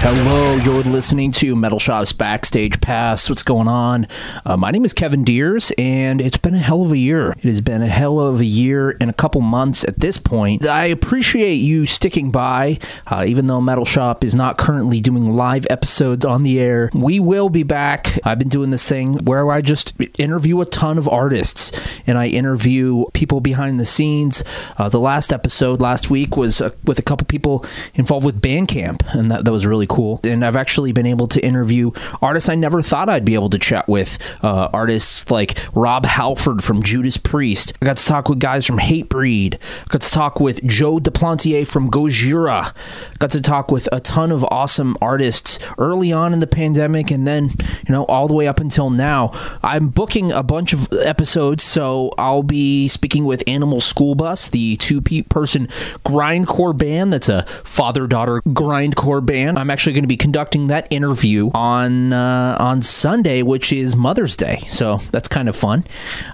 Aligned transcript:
Hello, 0.00 0.54
you're 0.56 0.84
listening 0.84 1.32
to 1.32 1.56
Metal 1.56 1.80
Shop's 1.80 2.12
Backstage 2.12 2.80
Pass. 2.80 3.28
What's 3.28 3.42
going 3.42 3.66
on? 3.66 4.06
Uh, 4.44 4.56
my 4.56 4.70
name 4.70 4.84
is 4.84 4.92
Kevin 4.92 5.24
Deers, 5.24 5.72
and 5.78 6.20
it's 6.20 6.36
been 6.36 6.54
a 6.54 6.58
hell 6.58 6.82
of 6.82 6.92
a 6.92 6.98
year. 6.98 7.30
It 7.30 7.42
has 7.44 7.60
been 7.60 7.82
a 7.82 7.88
hell 7.88 8.20
of 8.20 8.38
a 8.38 8.44
year 8.44 8.96
and 9.00 9.10
a 9.10 9.14
couple 9.14 9.40
months 9.40 9.82
at 9.82 9.98
this 9.98 10.16
point. 10.16 10.64
I 10.64 10.84
appreciate 10.84 11.56
you 11.56 11.86
sticking 11.86 12.30
by, 12.30 12.78
uh, 13.08 13.24
even 13.26 13.48
though 13.48 13.60
Metal 13.60 13.86
Shop 13.86 14.22
is 14.22 14.34
not 14.34 14.58
currently 14.58 15.00
doing 15.00 15.34
live 15.34 15.66
episodes 15.70 16.24
on 16.24 16.44
the 16.44 16.60
air. 16.60 16.88
We 16.94 17.18
will 17.18 17.48
be 17.48 17.64
back. 17.64 18.20
I've 18.24 18.38
been 18.38 18.50
doing 18.50 18.70
this 18.70 18.88
thing 18.88 19.24
where 19.24 19.50
I 19.50 19.60
just 19.60 19.94
interview 20.20 20.60
a 20.60 20.66
ton 20.66 20.98
of 20.98 21.08
artists, 21.08 21.72
and 22.06 22.16
I 22.16 22.28
interview 22.28 23.06
people 23.12 23.40
behind 23.40 23.80
the 23.80 23.86
scenes. 23.86 24.44
Uh, 24.76 24.88
the 24.88 25.00
last 25.00 25.32
episode 25.32 25.80
last 25.80 26.10
week 26.10 26.36
was 26.36 26.60
uh, 26.60 26.70
with 26.84 27.00
a 27.00 27.02
couple 27.02 27.26
people 27.26 27.64
involved 27.94 28.26
with 28.26 28.40
Bandcamp, 28.40 29.02
and 29.12 29.30
that, 29.32 29.44
that 29.44 29.50
was 29.50 29.66
really 29.66 29.85
cool. 29.88 30.20
And 30.24 30.44
I've 30.44 30.56
actually 30.56 30.92
been 30.92 31.06
able 31.06 31.28
to 31.28 31.44
interview 31.44 31.90
artists 32.22 32.48
I 32.48 32.54
never 32.54 32.82
thought 32.82 33.08
I'd 33.08 33.24
be 33.24 33.34
able 33.34 33.50
to 33.50 33.58
chat 33.58 33.88
with. 33.88 34.18
Uh, 34.42 34.68
artists 34.72 35.30
like 35.30 35.58
Rob 35.74 36.04
Halford 36.06 36.62
from 36.62 36.82
Judas 36.82 37.16
Priest. 37.16 37.72
I 37.80 37.86
got 37.86 37.96
to 37.96 38.04
talk 38.04 38.28
with 38.28 38.38
guys 38.40 38.66
from 38.66 38.78
Hatebreed. 38.78 39.54
I 39.54 39.58
got 39.88 40.02
to 40.02 40.10
talk 40.10 40.40
with 40.40 40.64
Joe 40.66 40.98
Duplantier 40.98 41.66
from 41.66 41.90
Gojira. 41.90 42.66
I 42.66 42.72
Got 43.18 43.30
to 43.30 43.40
talk 43.40 43.70
with 43.70 43.88
a 43.92 44.00
ton 44.00 44.32
of 44.32 44.44
awesome 44.50 44.96
artists 45.00 45.58
early 45.78 46.12
on 46.12 46.32
in 46.32 46.40
the 46.40 46.46
pandemic, 46.46 47.10
and 47.10 47.26
then 47.26 47.50
you 47.86 47.92
know 47.92 48.04
all 48.04 48.28
the 48.28 48.34
way 48.34 48.46
up 48.46 48.60
until 48.60 48.90
now. 48.90 49.32
I'm 49.62 49.88
booking 49.88 50.32
a 50.32 50.42
bunch 50.42 50.72
of 50.72 50.92
episodes, 50.92 51.64
so 51.64 52.12
I'll 52.18 52.42
be 52.42 52.88
speaking 52.88 53.24
with 53.24 53.42
Animal 53.46 53.80
School 53.80 54.14
Bus, 54.14 54.48
the 54.48 54.76
two-person 54.76 55.68
grindcore 56.04 56.76
band 56.76 57.12
that's 57.12 57.28
a 57.28 57.44
father-daughter 57.64 58.42
grindcore 58.48 59.24
band. 59.24 59.58
I'm 59.58 59.70
actually 59.70 59.75
going 59.84 60.02
to 60.02 60.08
be 60.08 60.16
conducting 60.16 60.68
that 60.68 60.86
interview 60.90 61.50
on 61.54 62.12
uh, 62.12 62.56
on 62.58 62.82
Sunday, 62.82 63.42
which 63.42 63.72
is 63.72 63.96
Mother's 63.96 64.36
Day. 64.36 64.62
So 64.68 64.98
that's 65.12 65.28
kind 65.28 65.48
of 65.48 65.56
fun. 65.56 65.84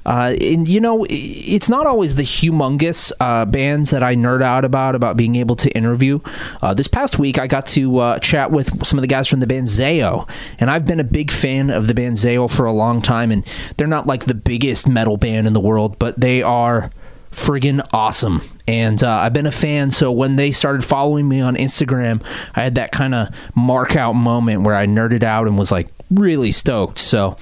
Uh, 0.06 0.34
and 0.40 0.68
you 0.68 0.80
know, 0.80 1.06
it's 1.10 1.68
not 1.68 1.86
always 1.86 2.14
the 2.14 2.22
humongous 2.22 3.12
uh, 3.20 3.44
bands 3.44 3.90
that 3.90 4.02
I 4.02 4.14
nerd 4.14 4.42
out 4.42 4.64
about 4.64 4.94
about 4.94 5.16
being 5.16 5.36
able 5.36 5.56
to 5.56 5.70
interview. 5.70 6.20
Uh, 6.60 6.74
this 6.74 6.88
past 6.88 7.18
week, 7.18 7.38
I 7.38 7.46
got 7.46 7.66
to 7.68 7.98
uh, 7.98 8.18
chat 8.18 8.50
with 8.50 8.84
some 8.84 8.98
of 8.98 9.02
the 9.02 9.08
guys 9.08 9.28
from 9.28 9.40
the 9.40 9.46
band 9.46 9.66
Zao, 9.66 10.28
and 10.58 10.70
I've 10.70 10.86
been 10.86 11.00
a 11.00 11.04
big 11.04 11.30
fan 11.30 11.70
of 11.70 11.86
the 11.86 11.94
band 11.94 12.16
Zao 12.16 12.54
for 12.54 12.66
a 12.66 12.72
long 12.72 13.02
time. 13.02 13.30
And 13.30 13.46
they're 13.76 13.86
not 13.86 14.06
like 14.06 14.26
the 14.26 14.34
biggest 14.34 14.88
metal 14.88 15.16
band 15.16 15.46
in 15.46 15.52
the 15.52 15.60
world, 15.60 15.98
but 15.98 16.20
they 16.20 16.42
are 16.42 16.90
friggin' 17.32 17.86
awesome. 17.92 18.42
And 18.68 19.02
uh, 19.02 19.10
I've 19.10 19.32
been 19.32 19.46
a 19.46 19.50
fan, 19.50 19.90
so 19.90 20.12
when 20.12 20.36
they 20.36 20.52
started 20.52 20.84
following 20.84 21.28
me 21.28 21.40
on 21.40 21.56
Instagram, 21.56 22.22
I 22.54 22.62
had 22.62 22.76
that 22.76 22.92
kind 22.92 23.14
of 23.14 23.28
mark 23.54 23.96
out 23.96 24.12
moment 24.12 24.62
where 24.62 24.76
I 24.76 24.86
nerded 24.86 25.24
out 25.24 25.48
and 25.48 25.58
was 25.58 25.72
like 25.72 25.88
really 26.10 26.52
stoked. 26.52 26.98
So 26.98 27.36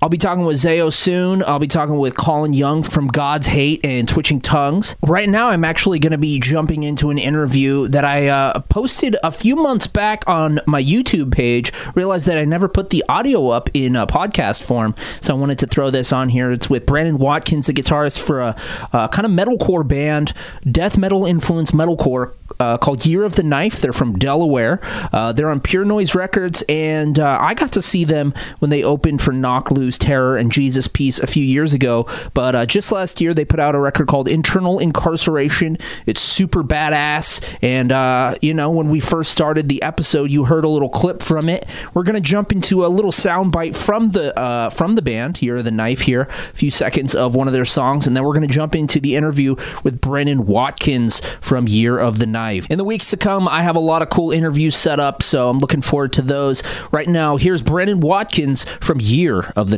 I'll 0.00 0.08
be 0.08 0.16
talking 0.16 0.44
with 0.44 0.58
Zao 0.58 0.92
soon. 0.92 1.42
I'll 1.42 1.58
be 1.58 1.66
talking 1.66 1.98
with 1.98 2.16
Colin 2.16 2.52
Young 2.52 2.84
from 2.84 3.08
God's 3.08 3.48
Hate 3.48 3.84
and 3.84 4.06
Twitching 4.06 4.40
Tongues. 4.40 4.94
Right 5.02 5.28
now, 5.28 5.48
I'm 5.48 5.64
actually 5.64 5.98
going 5.98 6.12
to 6.12 6.18
be 6.18 6.38
jumping 6.38 6.84
into 6.84 7.10
an 7.10 7.18
interview 7.18 7.88
that 7.88 8.04
I 8.04 8.28
uh, 8.28 8.60
posted 8.60 9.16
a 9.24 9.32
few 9.32 9.56
months 9.56 9.88
back 9.88 10.22
on 10.28 10.60
my 10.66 10.80
YouTube 10.80 11.32
page. 11.32 11.72
Realized 11.96 12.26
that 12.26 12.38
I 12.38 12.44
never 12.44 12.68
put 12.68 12.90
the 12.90 13.04
audio 13.08 13.48
up 13.48 13.70
in 13.74 13.96
a 13.96 14.06
podcast 14.06 14.62
form, 14.62 14.94
so 15.20 15.34
I 15.34 15.38
wanted 15.38 15.58
to 15.60 15.66
throw 15.66 15.90
this 15.90 16.12
on 16.12 16.28
here. 16.28 16.52
It's 16.52 16.70
with 16.70 16.86
Brandon 16.86 17.18
Watkins, 17.18 17.66
the 17.66 17.72
guitarist 17.72 18.22
for 18.22 18.40
a, 18.40 18.56
a 18.92 19.08
kind 19.08 19.26
of 19.26 19.32
metalcore 19.32 19.86
band, 19.86 20.32
death 20.70 20.96
metal 20.96 21.26
influenced 21.26 21.74
metalcore 21.74 22.34
uh, 22.60 22.78
called 22.78 23.04
Year 23.04 23.24
of 23.24 23.34
the 23.34 23.42
Knife. 23.42 23.80
They're 23.80 23.92
from 23.92 24.16
Delaware. 24.16 24.78
Uh, 25.12 25.32
they're 25.32 25.50
on 25.50 25.60
Pure 25.60 25.86
Noise 25.86 26.14
Records, 26.14 26.62
and 26.68 27.18
uh, 27.18 27.38
I 27.40 27.54
got 27.54 27.72
to 27.72 27.82
see 27.82 28.04
them 28.04 28.32
when 28.60 28.70
they 28.70 28.84
opened 28.84 29.22
for 29.22 29.32
Knocked 29.32 29.72
Loose 29.72 29.87
Terror 29.96 30.36
and 30.36 30.50
Jesus 30.50 30.88
Piece 30.88 31.20
a 31.20 31.26
few 31.26 31.44
years 31.44 31.72
ago. 31.72 32.06
But 32.34 32.54
uh, 32.54 32.66
just 32.66 32.90
last 32.90 33.20
year, 33.20 33.32
they 33.32 33.44
put 33.44 33.60
out 33.60 33.74
a 33.74 33.78
record 33.78 34.08
called 34.08 34.28
Internal 34.28 34.78
Incarceration. 34.78 35.78
It's 36.04 36.20
super 36.20 36.62
badass, 36.64 37.42
and 37.62 37.92
uh, 37.92 38.34
you 38.42 38.52
know 38.52 38.70
when 38.70 38.90
we 38.90 39.00
first 39.00 39.30
started 39.30 39.68
the 39.68 39.82
episode, 39.82 40.30
you 40.30 40.44
heard 40.44 40.64
a 40.64 40.68
little 40.68 40.88
clip 40.88 41.22
from 41.22 41.48
it. 41.48 41.66
We're 41.94 42.02
gonna 42.02 42.20
jump 42.20 42.52
into 42.52 42.84
a 42.84 42.88
little 42.88 43.12
soundbite 43.12 43.76
from 43.76 44.10
the 44.10 44.36
uh, 44.38 44.70
from 44.70 44.96
the 44.96 45.02
band 45.02 45.40
of 45.42 45.64
the 45.64 45.70
Knife 45.70 46.00
here, 46.00 46.22
a 46.22 46.54
few 46.54 46.70
seconds 46.70 47.14
of 47.14 47.34
one 47.34 47.46
of 47.46 47.52
their 47.52 47.64
songs, 47.64 48.06
and 48.06 48.16
then 48.16 48.24
we're 48.24 48.34
gonna 48.34 48.46
jump 48.46 48.74
into 48.74 48.98
the 48.98 49.14
interview 49.14 49.54
with 49.84 50.00
Brandon 50.00 50.46
Watkins 50.46 51.22
from 51.40 51.68
Year 51.68 51.98
of 51.98 52.18
the 52.18 52.26
Knife. 52.26 52.66
In 52.70 52.78
the 52.78 52.84
weeks 52.84 53.10
to 53.10 53.16
come, 53.16 53.46
I 53.46 53.62
have 53.62 53.76
a 53.76 53.80
lot 53.80 54.02
of 54.02 54.10
cool 54.10 54.32
interviews 54.32 54.76
set 54.76 54.98
up, 54.98 55.22
so 55.22 55.48
I'm 55.48 55.58
looking 55.58 55.82
forward 55.82 56.12
to 56.14 56.22
those. 56.22 56.62
Right 56.90 57.08
now, 57.08 57.36
here's 57.36 57.62
Brandon 57.62 58.00
Watkins 58.00 58.64
from 58.80 59.00
Year 59.00 59.52
of 59.56 59.70
the 59.70 59.77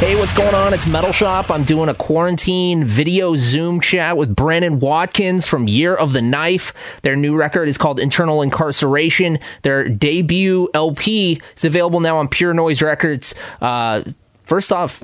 Hey, 0.00 0.16
what's 0.16 0.34
going 0.34 0.54
on? 0.54 0.74
It's 0.74 0.86
Metal 0.86 1.12
Shop. 1.12 1.50
I'm 1.50 1.62
doing 1.62 1.88
a 1.88 1.94
quarantine 1.94 2.84
video 2.84 3.36
Zoom 3.36 3.80
chat 3.80 4.16
with 4.16 4.34
Brandon 4.34 4.80
Watkins 4.80 5.46
from 5.46 5.68
Year 5.68 5.94
of 5.94 6.12
the 6.12 6.20
Knife. 6.20 6.74
Their 7.02 7.16
new 7.16 7.36
record 7.36 7.68
is 7.68 7.78
called 7.78 8.00
Internal 8.00 8.42
Incarceration. 8.42 9.38
Their 9.62 9.88
debut 9.88 10.68
LP 10.74 11.40
is 11.56 11.64
available 11.64 12.00
now 12.00 12.18
on 12.18 12.28
Pure 12.28 12.54
Noise 12.54 12.82
Records. 12.82 13.34
Uh, 13.62 14.02
first 14.46 14.72
off, 14.72 15.02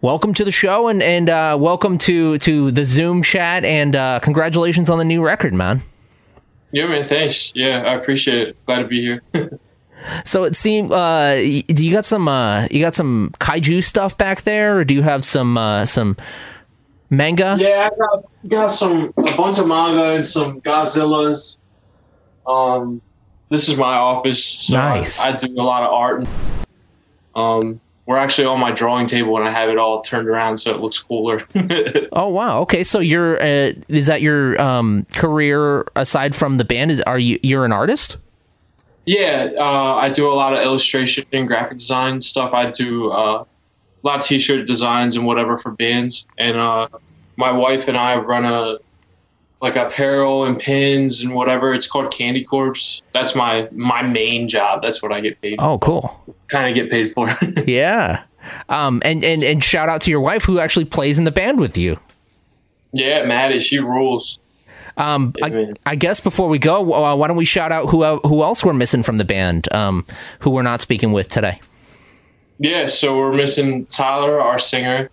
welcome 0.00 0.34
to 0.34 0.44
the 0.44 0.50
show 0.50 0.88
and 0.88 1.02
and 1.02 1.28
uh, 1.28 1.56
welcome 1.60 1.98
to 1.98 2.38
to 2.38 2.70
the 2.72 2.86
Zoom 2.86 3.22
chat 3.22 3.64
and 3.64 3.94
uh, 3.94 4.18
congratulations 4.20 4.90
on 4.90 4.98
the 4.98 5.04
new 5.04 5.22
record, 5.22 5.52
man. 5.52 5.82
Yeah, 6.72 6.86
man. 6.88 7.04
Thanks. 7.04 7.52
Yeah, 7.54 7.82
I 7.82 7.94
appreciate 7.94 8.48
it. 8.48 8.66
Glad 8.66 8.78
to 8.80 8.88
be 8.88 9.02
here. 9.02 9.22
So 10.24 10.44
it 10.44 10.56
seemed. 10.56 10.92
Uh, 10.92 11.36
do 11.36 11.86
you 11.86 11.92
got 11.92 12.04
some? 12.04 12.28
Uh, 12.28 12.66
you 12.70 12.80
got 12.80 12.94
some 12.94 13.32
kaiju 13.40 13.82
stuff 13.82 14.16
back 14.16 14.42
there, 14.42 14.78
or 14.78 14.84
do 14.84 14.94
you 14.94 15.02
have 15.02 15.24
some 15.24 15.58
uh, 15.58 15.84
some 15.84 16.16
manga? 17.10 17.56
yeah, 17.58 17.88
I 17.92 17.96
got, 17.96 18.24
got 18.48 18.68
some 18.68 19.12
a 19.16 19.36
bunch 19.36 19.58
of 19.58 19.66
manga 19.66 20.16
and 20.16 20.24
some 20.24 20.60
Godzillas. 20.60 21.58
Um, 22.46 23.00
this 23.48 23.68
is 23.68 23.76
my 23.76 23.94
office. 23.94 24.44
So 24.44 24.76
Nice. 24.76 25.20
I, 25.20 25.30
I 25.30 25.36
do 25.36 25.46
a 25.52 25.62
lot 25.62 25.82
of 25.82 25.92
art. 25.92 26.18
And, 26.20 26.28
um, 27.34 27.80
we're 28.06 28.18
actually 28.18 28.46
on 28.46 28.60
my 28.60 28.70
drawing 28.70 29.08
table, 29.08 29.36
and 29.36 29.48
I 29.48 29.50
have 29.50 29.68
it 29.68 29.78
all 29.78 30.00
turned 30.00 30.28
around 30.28 30.58
so 30.58 30.72
it 30.72 30.80
looks 30.80 30.98
cooler. 30.98 31.40
Oh 32.12 32.28
wow. 32.28 32.60
Okay, 32.60 32.82
so 32.82 33.00
you're 33.00 33.42
uh, 33.42 33.72
is 33.88 34.06
that 34.06 34.22
your 34.22 34.60
um, 34.60 35.06
career 35.12 35.86
aside 35.96 36.34
from 36.34 36.56
the 36.56 36.64
band? 36.64 36.90
Is 36.92 37.00
are 37.02 37.18
you 37.18 37.38
you're 37.42 37.64
an 37.64 37.72
artist? 37.72 38.16
Yeah, 39.06 39.50
uh, 39.56 39.94
I 39.94 40.10
do 40.10 40.28
a 40.28 40.34
lot 40.34 40.52
of 40.52 40.62
illustration 40.62 41.24
and 41.32 41.46
graphic 41.46 41.78
design 41.78 42.20
stuff. 42.20 42.52
I 42.54 42.70
do 42.70 43.10
uh, 43.10 43.44
a 43.44 44.06
lot 44.06 44.18
of 44.18 44.24
t-shirt 44.24 44.66
designs 44.66 45.14
and 45.16 45.24
whatever 45.26 45.56
for 45.58 45.70
bands. 45.70 46.26
And 46.38 46.56
uh, 46.56 46.88
my 47.36 47.52
wife 47.52 47.86
and 47.88 47.96
I 47.96 48.16
run 48.16 48.44
a 48.44 48.78
like 49.62 49.76
apparel 49.76 50.44
and 50.44 50.58
pins 50.58 51.22
and 51.22 51.34
whatever. 51.34 51.72
It's 51.72 51.86
called 51.86 52.12
Candy 52.12 52.44
Corpse. 52.44 53.02
That's 53.12 53.34
my 53.34 53.68
my 53.72 54.02
main 54.02 54.48
job. 54.48 54.82
That's 54.82 55.02
what 55.02 55.12
I 55.12 55.20
get 55.20 55.40
paid. 55.40 55.56
Oh, 55.60 55.78
cool. 55.78 56.20
Kind 56.48 56.68
of 56.68 56.74
get 56.74 56.90
paid 56.90 57.12
for. 57.14 57.28
Yeah. 57.66 58.24
Um, 58.68 59.02
and, 59.04 59.24
and 59.24 59.42
and 59.42 59.64
shout 59.64 59.88
out 59.88 60.02
to 60.02 60.10
your 60.10 60.20
wife 60.20 60.44
who 60.44 60.58
actually 60.60 60.84
plays 60.84 61.18
in 61.18 61.24
the 61.24 61.32
band 61.32 61.58
with 61.58 61.76
you. 61.78 61.98
yeah, 62.92 63.24
Maddie, 63.24 63.58
she 63.60 63.78
rules. 63.80 64.38
Um, 64.96 65.34
I. 65.42 65.72
I 65.84 65.94
guess 65.94 66.20
before 66.20 66.48
we 66.48 66.58
go, 66.58 66.92
uh, 66.92 67.14
why 67.14 67.28
don't 67.28 67.36
we 67.36 67.44
shout 67.44 67.72
out 67.72 67.90
who 67.90 68.04
who 68.20 68.42
else 68.42 68.64
we're 68.64 68.72
missing 68.72 69.02
from 69.02 69.18
the 69.18 69.24
band? 69.24 69.72
Um, 69.72 70.06
who 70.40 70.50
we're 70.50 70.62
not 70.62 70.80
speaking 70.80 71.12
with 71.12 71.28
today? 71.28 71.60
Yeah, 72.58 72.86
so 72.86 73.16
we're 73.16 73.34
missing 73.34 73.86
Tyler, 73.86 74.40
our 74.40 74.58
singer. 74.58 75.10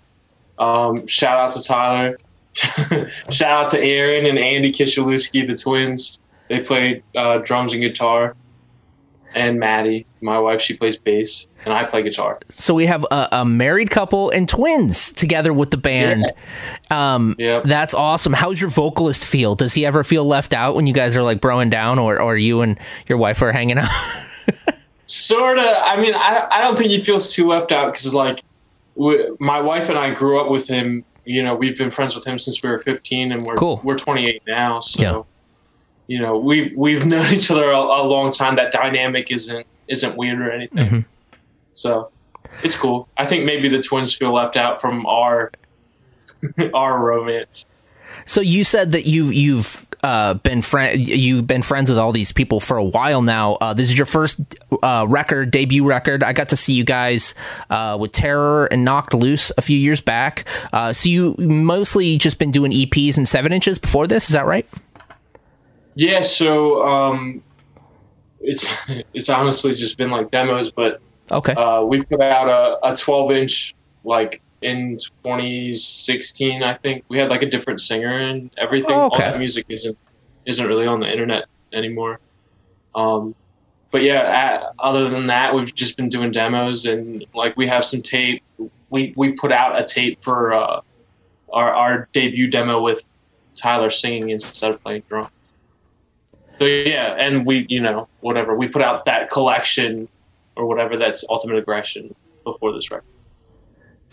Um, 0.57 1.07
shout 1.07 1.37
out 1.37 1.51
to 1.51 1.63
Tyler. 1.63 2.17
shout 2.53 3.65
out 3.65 3.69
to 3.69 3.79
Aaron 3.79 4.25
and 4.25 4.39
Andy 4.39 4.71
Kishalewski, 4.71 5.45
the 5.45 5.55
twins. 5.55 6.19
They 6.49 6.59
play 6.59 7.03
uh, 7.15 7.39
drums 7.39 7.73
and 7.73 7.81
guitar. 7.81 8.35
And 9.35 9.59
Maddie, 9.59 10.05
my 10.21 10.37
wife, 10.37 10.61
she 10.61 10.75
plays 10.75 10.95
bass, 10.97 11.47
and 11.65 11.73
I 11.73 11.83
play 11.85 12.03
guitar. 12.03 12.39
So 12.49 12.73
we 12.73 12.85
have 12.85 13.03
a, 13.09 13.29
a 13.31 13.45
married 13.45 13.89
couple 13.89 14.29
and 14.29 14.47
twins 14.47 15.11
together 15.11 15.51
with 15.53 15.71
the 15.71 15.77
band. 15.77 16.31
Um, 16.91 17.35
Yep. 17.39 17.63
That's 17.65 17.93
awesome. 17.93 18.33
How's 18.33 18.61
your 18.61 18.69
vocalist 18.69 19.25
feel? 19.25 19.55
Does 19.55 19.73
he 19.73 19.85
ever 19.85 20.03
feel 20.03 20.25
left 20.25 20.53
out 20.53 20.75
when 20.75 20.85
you 20.87 20.93
guys 20.93 21.17
are 21.17 21.23
like 21.23 21.41
broing 21.41 21.69
down, 21.71 21.97
or 21.99 22.21
or 22.21 22.37
you 22.37 22.61
and 22.61 22.77
your 23.07 23.17
wife 23.17 23.41
are 23.41 23.51
hanging 23.51 23.77
out? 23.79 23.89
Sort 25.05 25.57
of. 25.59 25.65
I 25.65 25.99
mean, 25.99 26.13
I, 26.15 26.47
I 26.49 26.61
don't 26.61 26.77
think 26.77 26.89
he 26.91 27.03
feels 27.03 27.33
too 27.33 27.47
left 27.47 27.71
out 27.71 27.91
because, 27.93 28.13
like, 28.13 28.41
we, 28.95 29.31
my 29.39 29.59
wife 29.59 29.89
and 29.89 29.97
I 29.97 30.11
grew 30.13 30.39
up 30.39 30.49
with 30.49 30.67
him. 30.67 31.03
You 31.25 31.43
know, 31.43 31.55
we've 31.55 31.77
been 31.77 31.91
friends 31.91 32.15
with 32.15 32.25
him 32.25 32.37
since 32.39 32.61
we 32.63 32.69
were 32.69 32.79
15, 32.79 33.31
and 33.31 33.41
we're 33.43 33.55
Cool. 33.55 33.79
we're 33.83 33.97
28 33.97 34.41
now. 34.47 34.79
So, 34.79 35.01
Yeah. 35.01 35.21
You 36.07 36.19
know, 36.19 36.37
we 36.37 36.73
we've 36.75 37.05
known 37.05 37.31
each 37.33 37.49
other 37.51 37.67
a, 37.67 37.77
a 37.77 38.03
long 38.03 38.31
time. 38.31 38.55
That 38.55 38.71
dynamic 38.71 39.31
isn't 39.31 39.65
isn't 39.87 40.17
weird 40.17 40.39
or 40.39 40.51
anything. 40.51 40.85
Mm-hmm. 40.85 40.99
So, 41.73 42.11
it's 42.63 42.75
cool. 42.75 43.07
I 43.17 43.25
think 43.25 43.45
maybe 43.45 43.67
the 43.67 43.81
twins 43.81 44.13
feel 44.13 44.33
left 44.33 44.57
out 44.57 44.81
from 44.81 45.05
our 45.05 45.51
our 46.73 46.99
romance. 46.99 47.65
So 48.25 48.41
you 48.41 48.63
said 48.63 48.91
that 48.93 49.05
you 49.05 49.25
you've 49.25 49.85
uh, 50.03 50.35
been 50.35 50.61
friend 50.61 51.07
you've 51.07 51.47
been 51.47 51.61
friends 51.61 51.89
with 51.89 51.97
all 51.97 52.11
these 52.11 52.31
people 52.31 52.59
for 52.59 52.77
a 52.77 52.83
while 52.83 53.21
now. 53.21 53.53
Uh, 53.55 53.73
this 53.73 53.89
is 53.89 53.97
your 53.97 54.05
first 54.05 54.39
uh, 54.81 55.05
record, 55.07 55.51
debut 55.51 55.85
record. 55.85 56.23
I 56.23 56.33
got 56.33 56.49
to 56.49 56.57
see 56.57 56.73
you 56.73 56.83
guys 56.83 57.35
uh, 57.69 57.97
with 57.99 58.11
Terror 58.11 58.65
and 58.67 58.85
Knocked 58.85 59.13
Loose 59.13 59.51
a 59.57 59.61
few 59.61 59.77
years 59.77 60.01
back. 60.01 60.45
Uh, 60.71 60.93
so 60.93 61.09
you 61.09 61.35
mostly 61.37 62.17
just 62.17 62.39
been 62.39 62.51
doing 62.51 62.71
EPs 62.71 63.17
and 63.17 63.27
seven 63.27 63.51
inches 63.51 63.77
before 63.77 64.07
this. 64.07 64.27
Is 64.27 64.33
that 64.33 64.45
right? 64.45 64.67
Yeah, 65.95 66.21
so 66.21 66.87
um, 66.87 67.43
it's 68.41 68.67
it's 69.13 69.29
honestly 69.29 69.73
just 69.73 69.97
been 69.97 70.09
like 70.11 70.29
demos, 70.29 70.71
but 70.71 71.01
Okay. 71.31 71.53
uh, 71.53 71.81
we 71.83 72.03
put 72.03 72.21
out 72.21 72.49
a, 72.49 72.91
a 72.91 72.95
12 72.95 73.31
inch 73.31 73.75
like 74.03 74.41
in 74.61 74.97
2016 75.23 76.61
i 76.61 76.73
think. 76.75 77.05
We 77.07 77.17
had 77.17 77.29
like 77.29 77.41
a 77.41 77.49
different 77.49 77.81
singer 77.81 78.17
and 78.17 78.49
everything. 78.57 78.93
Oh, 78.95 79.07
okay. 79.07 79.23
all 79.25 79.31
that 79.31 79.39
music 79.39 79.65
isn't 79.69 79.97
isn't 80.45 80.67
really 80.67 80.85
on 80.85 80.99
the 80.99 81.09
internet 81.09 81.45
anymore. 81.71 82.19
Um, 82.93 83.35
but 83.91 84.01
yeah 84.03 84.69
a 84.69 84.73
other 84.79 85.09
than 85.09 85.27
that 85.27 85.55
we've 85.55 85.73
just 85.73 85.97
been 85.97 86.09
doing 86.09 86.31
demos 86.31 86.85
and 86.85 87.25
like 87.33 87.55
we 87.57 87.67
have 87.67 87.85
some 87.85 88.01
tape. 88.01 88.43
We 88.89 89.13
we 89.15 89.33
put 89.33 89.51
out 89.51 89.79
a 89.79 89.85
tape 89.85 90.21
for 90.21 90.53
uh, 90.53 90.81
our 91.51 91.73
our 91.73 92.09
debut 92.13 92.49
demo 92.49 92.81
with 92.81 93.01
tyler 93.55 93.91
singing 93.91 94.29
instead 94.31 94.71
of 94.71 94.81
playing 94.83 95.03
drums 95.07 95.29
so 96.63 96.67
yeah 96.67 97.15
and 97.19 97.45
we 97.45 97.65
you 97.69 97.79
know 97.81 98.07
whatever 98.21 98.55
we 98.55 98.67
put 98.67 98.81
out 98.81 99.05
that 99.05 99.29
collection 99.29 100.07
or 100.55 100.65
whatever 100.65 100.97
that's 100.97 101.25
ultimate 101.29 101.57
aggression 101.57 102.13
before 102.43 102.71
this 102.73 102.89
record 102.91 103.03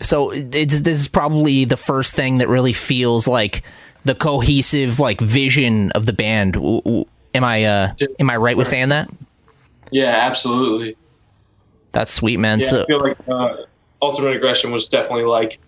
so 0.01 0.31
it's, 0.31 0.81
this 0.81 0.99
is 0.99 1.07
probably 1.07 1.63
the 1.65 1.77
first 1.77 2.13
thing 2.15 2.39
that 2.39 2.47
really 2.49 2.73
feels 2.73 3.27
like 3.27 3.63
the 4.03 4.15
cohesive 4.15 4.99
like 4.99 5.21
vision 5.21 5.91
of 5.91 6.07
the 6.07 6.13
band. 6.13 6.55
Am 6.57 7.43
I 7.43 7.63
uh, 7.65 7.93
am 8.19 8.29
I 8.31 8.37
right 8.37 8.57
with 8.57 8.67
saying 8.67 8.89
that? 8.89 9.09
yeah 9.91 10.07
absolutely 10.07 10.95
That's 11.91 12.11
sweet, 12.11 12.37
man. 12.37 12.61
yeah 12.61 12.67
so 12.67 12.81
i 12.81 12.85
feel 12.85 12.99
like 12.99 13.17
uh, 13.27 13.55
ultimate 14.01 14.35
aggression 14.35 14.71
was 14.71 14.87
definitely 14.89 15.25
like 15.25 15.59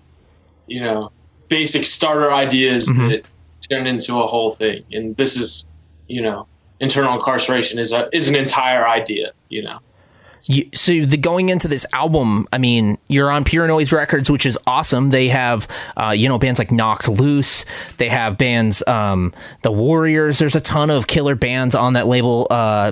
you 0.65 0.79
know 0.81 1.12
basic 1.50 1.86
starter 1.86 2.31
ideas 2.31 2.88
Mm-hmm. 2.88 3.09
that 3.09 3.25
turned 3.69 3.88
into 3.88 4.19
a 4.19 4.27
whole 4.27 4.51
thing 4.51 4.84
and 4.91 5.15
this 5.15 5.38
is 5.38 5.65
you 6.07 6.22
know 6.22 6.48
internal 6.80 7.13
incarceration 7.15 7.80
is 7.80 7.92
a 7.94 8.10
is 8.12 8.30
an 8.30 8.36
entire 8.36 8.88
idea 8.88 9.32
you 9.50 9.63
know 9.63 9.80
You, 10.46 10.70
so 10.74 11.06
the 11.06 11.15
going 11.15 11.48
into 11.48 11.70
this 11.70 11.86
album, 11.94 12.48
I 12.51 12.58
mean, 12.58 12.98
you're 13.08 13.32
on 13.32 13.46
Pure 13.46 13.68
Noise 13.70 13.94
Records, 13.94 14.30
which 14.30 14.46
is 14.46 14.60
awesome. 14.68 15.10
They 15.10 15.30
have, 15.30 15.70
uh, 15.96 16.10
you 16.10 16.27
know, 16.27 16.38
bands 16.38 16.60
like 16.60 16.70
Knocked 16.70 17.08
Loose. 17.08 17.63
They 17.96 18.10
have 18.10 18.38
bands, 18.38 18.86
um, 18.86 19.32
the 19.62 19.72
Warriors. 19.72 20.39
There's 20.39 20.56
a 20.56 20.60
ton 20.60 20.89
of 20.89 21.08
killer 21.08 21.36
bands 21.36 21.75
on 21.75 21.94
that 21.94 22.08
label. 22.08 22.48
Uh, 22.50 22.92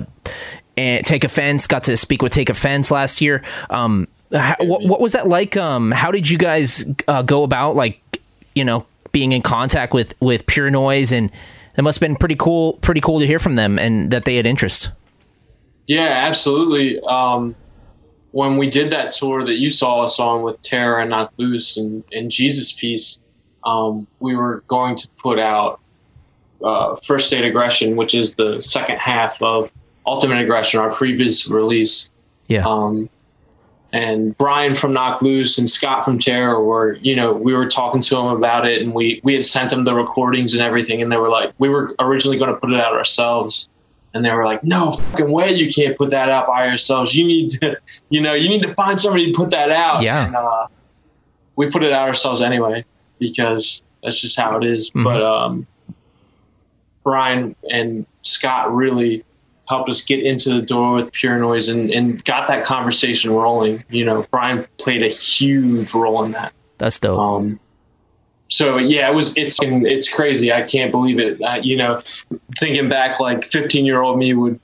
and 0.78 1.04
Take 1.04 1.24
Offense 1.24 1.66
got 1.66 1.84
to 1.84 1.96
speak 1.98 2.22
with 2.22 2.32
Take 2.32 2.48
Offense 2.48 2.90
last 2.90 3.20
year. 3.20 3.44
Um, 3.68 4.08
how, 4.32 4.56
what, 4.60 4.82
what 4.86 5.00
was 5.02 5.12
that 5.12 5.28
like? 5.28 5.54
Um, 5.54 5.90
how 5.90 6.10
did 6.10 6.30
you 6.30 6.38
guys 6.38 6.86
uh, 7.06 7.20
go 7.20 7.42
about 7.42 7.76
like, 7.76 8.00
you 8.54 8.64
know, 8.64 8.86
being 9.12 9.32
in 9.32 9.42
contact 9.42 9.92
with 9.92 10.14
with 10.20 10.46
Pure 10.46 10.70
Noise 10.70 11.12
and 11.12 11.30
it 11.76 11.82
must 11.82 12.00
have 12.00 12.08
been 12.08 12.16
pretty 12.16 12.36
cool, 12.36 12.74
pretty 12.74 13.00
cool 13.00 13.20
to 13.20 13.26
hear 13.26 13.38
from 13.38 13.54
them 13.54 13.78
and 13.78 14.10
that 14.10 14.24
they 14.24 14.36
had 14.36 14.46
interest. 14.46 14.90
Yeah, 15.86 16.06
absolutely. 16.06 17.00
Um, 17.00 17.54
when 18.32 18.56
we 18.56 18.68
did 18.68 18.90
that 18.90 19.12
tour 19.12 19.44
that 19.44 19.54
you 19.54 19.70
saw 19.70 20.00
us 20.02 20.18
on 20.18 20.42
with 20.42 20.60
Terror 20.62 21.00
and 21.00 21.10
Knocked 21.10 21.38
Loose 21.38 21.76
and, 21.76 22.02
and 22.12 22.30
Jesus 22.30 22.72
Piece, 22.72 23.20
um, 23.64 24.06
we 24.20 24.34
were 24.34 24.64
going 24.68 24.96
to 24.96 25.08
put 25.18 25.38
out 25.38 25.80
uh, 26.64 26.94
First 26.96 27.26
State 27.26 27.44
Aggression, 27.44 27.96
which 27.96 28.14
is 28.14 28.34
the 28.34 28.60
second 28.60 28.98
half 28.98 29.40
of 29.42 29.72
Ultimate 30.06 30.38
Aggression, 30.38 30.80
our 30.80 30.92
previous 30.92 31.48
release. 31.48 32.10
Yeah. 32.48 32.66
Um, 32.66 33.08
and 33.92 34.36
Brian 34.38 34.74
from 34.74 34.94
Knocked 34.94 35.22
Loose 35.22 35.58
and 35.58 35.68
Scott 35.68 36.04
from 36.04 36.18
Terror 36.18 36.64
were, 36.64 36.94
you 36.94 37.14
know, 37.14 37.32
we 37.32 37.52
were 37.52 37.68
talking 37.68 38.00
to 38.00 38.14
them 38.14 38.26
about 38.26 38.66
it, 38.66 38.80
and 38.80 38.94
we 38.94 39.20
we 39.22 39.34
had 39.34 39.44
sent 39.44 39.70
them 39.70 39.84
the 39.84 39.94
recordings 39.94 40.54
and 40.54 40.62
everything, 40.62 41.02
and 41.02 41.12
they 41.12 41.18
were 41.18 41.28
like, 41.28 41.52
we 41.58 41.68
were 41.68 41.94
originally 41.98 42.38
going 42.38 42.50
to 42.50 42.56
put 42.56 42.72
it 42.72 42.80
out 42.80 42.94
ourselves, 42.94 43.68
and 44.14 44.24
they 44.24 44.32
were 44.32 44.44
like, 44.44 44.64
no 44.64 44.92
fucking 44.92 45.30
way, 45.30 45.52
you 45.52 45.70
can't 45.72 45.96
put 45.98 46.10
that 46.10 46.30
out 46.30 46.46
by 46.46 46.66
yourselves. 46.66 47.14
You 47.14 47.26
need 47.26 47.50
to, 47.50 47.78
you 48.08 48.22
know, 48.22 48.32
you 48.32 48.48
need 48.48 48.62
to 48.62 48.72
find 48.74 48.98
somebody 48.98 49.30
to 49.30 49.36
put 49.36 49.50
that 49.50 49.70
out. 49.70 50.02
Yeah. 50.02 50.26
And, 50.26 50.36
uh, 50.36 50.66
we 51.56 51.70
put 51.70 51.84
it 51.84 51.92
out 51.92 52.08
ourselves 52.08 52.40
anyway 52.40 52.84
because 53.18 53.82
that's 54.02 54.18
just 54.18 54.38
how 54.38 54.56
it 54.56 54.64
is. 54.64 54.90
But 54.90 55.22
um, 55.22 55.66
Brian 57.04 57.54
and 57.70 58.06
Scott 58.22 58.74
really 58.74 59.22
helped 59.68 59.88
us 59.88 60.02
get 60.02 60.20
into 60.20 60.50
the 60.50 60.62
door 60.62 60.94
with 60.94 61.12
Pure 61.12 61.38
Noise 61.38 61.68
and, 61.68 61.90
and 61.90 62.24
got 62.24 62.48
that 62.48 62.64
conversation 62.64 63.30
rolling. 63.32 63.84
You 63.90 64.04
know, 64.04 64.26
Brian 64.30 64.66
played 64.78 65.02
a 65.02 65.08
huge 65.08 65.94
role 65.94 66.24
in 66.24 66.32
that. 66.32 66.52
That's 66.78 66.98
dope. 66.98 67.18
Um, 67.18 67.60
so 68.48 68.76
yeah, 68.76 69.08
it 69.08 69.14
was 69.14 69.36
it's 69.38 69.58
it's 69.62 70.12
crazy. 70.12 70.52
I 70.52 70.62
can't 70.62 70.90
believe 70.90 71.18
it. 71.18 71.40
You 71.64 71.76
know, 71.76 72.02
thinking 72.58 72.88
back, 72.88 73.18
like 73.18 73.44
15 73.44 73.86
year 73.86 74.02
old 74.02 74.18
me 74.18 74.34
would 74.34 74.60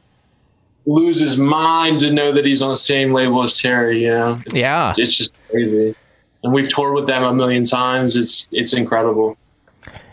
lose 0.85 1.21
his 1.21 1.39
mind 1.39 2.01
to 2.01 2.13
know 2.13 2.33
that 2.33 2.45
he's 2.45 2.61
on 2.61 2.71
the 2.71 2.77
same 2.77 3.13
label 3.13 3.43
as 3.43 3.59
Terror. 3.59 3.91
You 3.91 4.11
know, 4.11 4.41
it's, 4.45 4.57
yeah, 4.57 4.95
it's 4.97 5.17
just 5.17 5.33
crazy. 5.49 5.95
And 6.45 6.53
we've 6.53 6.69
toured 6.69 6.95
with 6.95 7.07
them 7.07 7.23
a 7.23 7.33
million 7.33 7.65
times. 7.65 8.15
It's 8.15 8.49
it's 8.53 8.75
incredible 8.75 9.39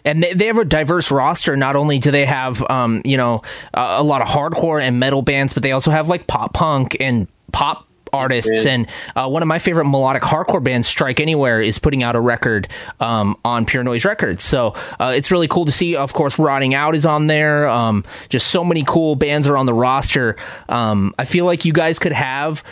and 0.05 0.23
they, 0.23 0.33
they 0.33 0.45
have 0.45 0.57
a 0.57 0.65
diverse 0.65 1.11
roster. 1.11 1.57
Not 1.57 1.75
only 1.75 1.99
do 1.99 2.11
they 2.11 2.25
have, 2.25 2.63
um, 2.69 3.01
you 3.03 3.17
know, 3.17 3.41
a, 3.73 3.97
a 3.97 4.03
lot 4.03 4.21
of 4.21 4.27
hardcore 4.27 4.81
and 4.81 4.99
metal 4.99 5.21
bands, 5.21 5.53
but 5.53 5.63
they 5.63 5.71
also 5.71 5.91
have 5.91 6.07
like 6.07 6.27
pop 6.27 6.53
punk 6.53 6.95
and 6.99 7.27
pop 7.51 7.87
artists. 8.13 8.65
And 8.65 8.87
uh, 9.15 9.27
one 9.27 9.41
of 9.41 9.47
my 9.47 9.59
favorite 9.59 9.85
melodic 9.85 10.23
hardcore 10.23 10.63
bands, 10.63 10.87
Strike 10.87 11.19
Anywhere, 11.19 11.61
is 11.61 11.77
putting 11.79 12.01
out 12.01 12.15
a 12.15 12.19
record 12.19 12.67
um, 12.99 13.37
on 13.43 13.65
Pure 13.65 13.83
Noise 13.83 14.05
Records. 14.05 14.43
So 14.43 14.75
uh, 14.99 15.13
it's 15.15 15.31
really 15.31 15.47
cool 15.47 15.65
to 15.65 15.71
see. 15.71 15.95
Of 15.95 16.13
course, 16.13 16.39
Rotting 16.39 16.73
Out 16.73 16.95
is 16.95 17.05
on 17.05 17.27
there. 17.27 17.67
Um, 17.67 18.05
just 18.29 18.47
so 18.47 18.63
many 18.63 18.83
cool 18.83 19.15
bands 19.15 19.47
are 19.47 19.57
on 19.57 19.65
the 19.65 19.73
roster. 19.73 20.37
Um, 20.69 21.13
I 21.19 21.25
feel 21.25 21.45
like 21.45 21.65
you 21.65 21.73
guys 21.73 21.99
could 21.99 22.13
have 22.13 22.63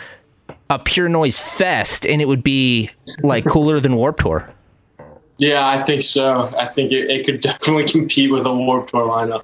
a 0.70 0.78
Pure 0.78 1.10
Noise 1.10 1.38
Fest, 1.38 2.06
and 2.06 2.22
it 2.22 2.26
would 2.26 2.42
be 2.42 2.90
like 3.22 3.44
cooler 3.44 3.80
than 3.80 3.96
Warped 3.96 4.20
Tour. 4.20 4.48
Yeah, 5.38 5.66
I 5.66 5.82
think 5.82 6.02
so. 6.02 6.54
I 6.56 6.66
think 6.66 6.92
it, 6.92 7.10
it 7.10 7.26
could 7.26 7.40
definitely 7.40 7.84
compete 7.84 8.30
with 8.30 8.46
a 8.46 8.54
Warped 8.54 8.90
Tour 8.90 9.08
lineup. 9.08 9.42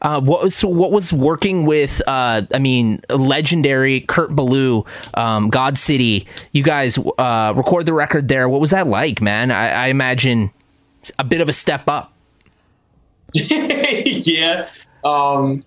Uh, 0.00 0.20
what 0.20 0.42
was 0.42 0.56
so 0.56 0.68
what 0.68 0.90
was 0.90 1.12
working 1.12 1.64
with? 1.64 2.02
Uh, 2.08 2.42
I 2.52 2.58
mean, 2.58 3.00
legendary 3.08 4.00
Kurt 4.00 4.34
Ballou, 4.34 4.84
um, 5.14 5.48
GodCity. 5.48 6.26
You 6.50 6.64
guys 6.64 6.98
uh, 7.18 7.52
record 7.56 7.86
the 7.86 7.92
record 7.92 8.26
there. 8.26 8.48
What 8.48 8.60
was 8.60 8.70
that 8.70 8.88
like, 8.88 9.22
man? 9.22 9.52
I, 9.52 9.68
I 9.68 9.86
imagine 9.88 10.50
a 11.20 11.24
bit 11.24 11.40
of 11.40 11.48
a 11.48 11.52
step 11.52 11.88
up. 11.88 12.12
yeah, 13.32 14.68
um, 15.04 15.64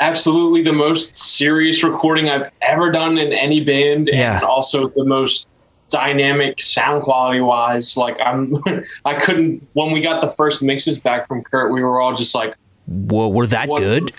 absolutely 0.00 0.62
the 0.62 0.72
most 0.72 1.16
serious 1.16 1.84
recording 1.84 2.28
I've 2.28 2.50
ever 2.60 2.90
done 2.90 3.18
in 3.18 3.32
any 3.32 3.62
band, 3.62 4.10
yeah. 4.12 4.34
and 4.34 4.44
also 4.44 4.88
the 4.88 5.04
most 5.04 5.46
dynamic 5.92 6.60
sound 6.60 7.02
quality 7.02 7.40
wise. 7.40 7.96
Like 7.96 8.20
I'm, 8.20 8.54
I 9.04 9.14
couldn't. 9.14 9.66
When 9.74 9.92
we 9.92 10.00
got 10.00 10.20
the 10.20 10.28
first 10.28 10.62
mixes 10.62 11.00
back 11.00 11.28
from 11.28 11.42
Kurt, 11.42 11.72
we 11.72 11.82
were 11.82 12.00
all 12.00 12.14
just 12.14 12.34
like, 12.34 12.56
"Whoa, 12.86 13.28
we're 13.28 13.46
that 13.46 13.68
what, 13.68 13.80
good!" 13.80 14.12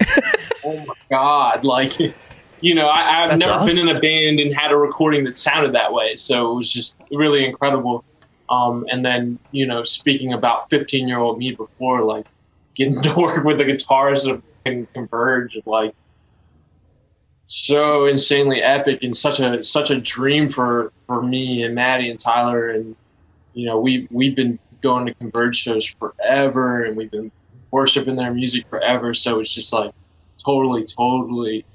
oh 0.64 0.86
my 0.86 0.94
god! 1.10 1.66
Like, 1.66 2.00
you 2.62 2.76
know, 2.76 2.88
I, 2.88 3.28
have 3.28 3.38
never 3.38 3.66
been 3.66 3.78
in 3.78 3.94
a 3.94 4.00
band 4.00 4.40
and 4.40 4.56
had 4.56 4.72
a 4.72 4.78
recording 4.78 5.26
that 5.26 5.36
sounded 5.36 5.74
that 5.74 5.92
way, 5.92 6.16
so 6.16 6.52
it 6.52 6.56
was 6.56 6.72
just 6.72 6.98
really 7.12 7.46
incredible. 7.46 8.06
Um, 8.50 8.86
and 8.92 9.04
then, 9.04 9.40
you 9.52 9.66
know, 9.66 9.84
speaking 9.84 10.34
about 10.34 10.70
15 10.70 11.08
year 11.08 11.18
old 11.18 11.40
me 11.40 11.52
before, 11.52 12.04
like 12.04 12.26
getting 12.76 13.02
to 13.04 13.14
work 13.16 13.44
with 13.44 13.58
the 13.58 13.66
guitars 13.66 14.28
and 14.66 14.94
converge, 14.94 15.58
like 15.66 15.96
so 17.46 18.06
insanely 18.06 18.62
epic 18.62 19.04
and 19.04 19.16
such 19.16 19.40
a 19.40 19.64
such 19.64 19.92
a 19.92 20.00
dream 20.00 20.50
for 20.50 20.92
for 21.08 21.22
me 21.22 21.64
and 21.64 21.76
Maddie 21.76 22.10
and 22.10 22.20
Tyler 22.20 22.70
and 22.70 22.96
you 23.54 23.66
know 23.66 23.80
we 23.80 24.08
we've 24.12 24.36
been 24.36 24.60
going 24.82 25.06
to 25.06 25.14
Converge 25.14 25.58
shows 25.58 25.86
forever 25.86 26.84
and 26.84 26.96
we've 26.96 27.12
been 27.12 27.32
worshiping 27.72 28.16
their 28.16 28.34
music 28.34 28.68
forever 28.70 29.14
so 29.14 29.40
it's 29.40 29.54
just 29.54 29.74
like 29.74 29.94
totally 30.44 30.84
totally 30.86 31.66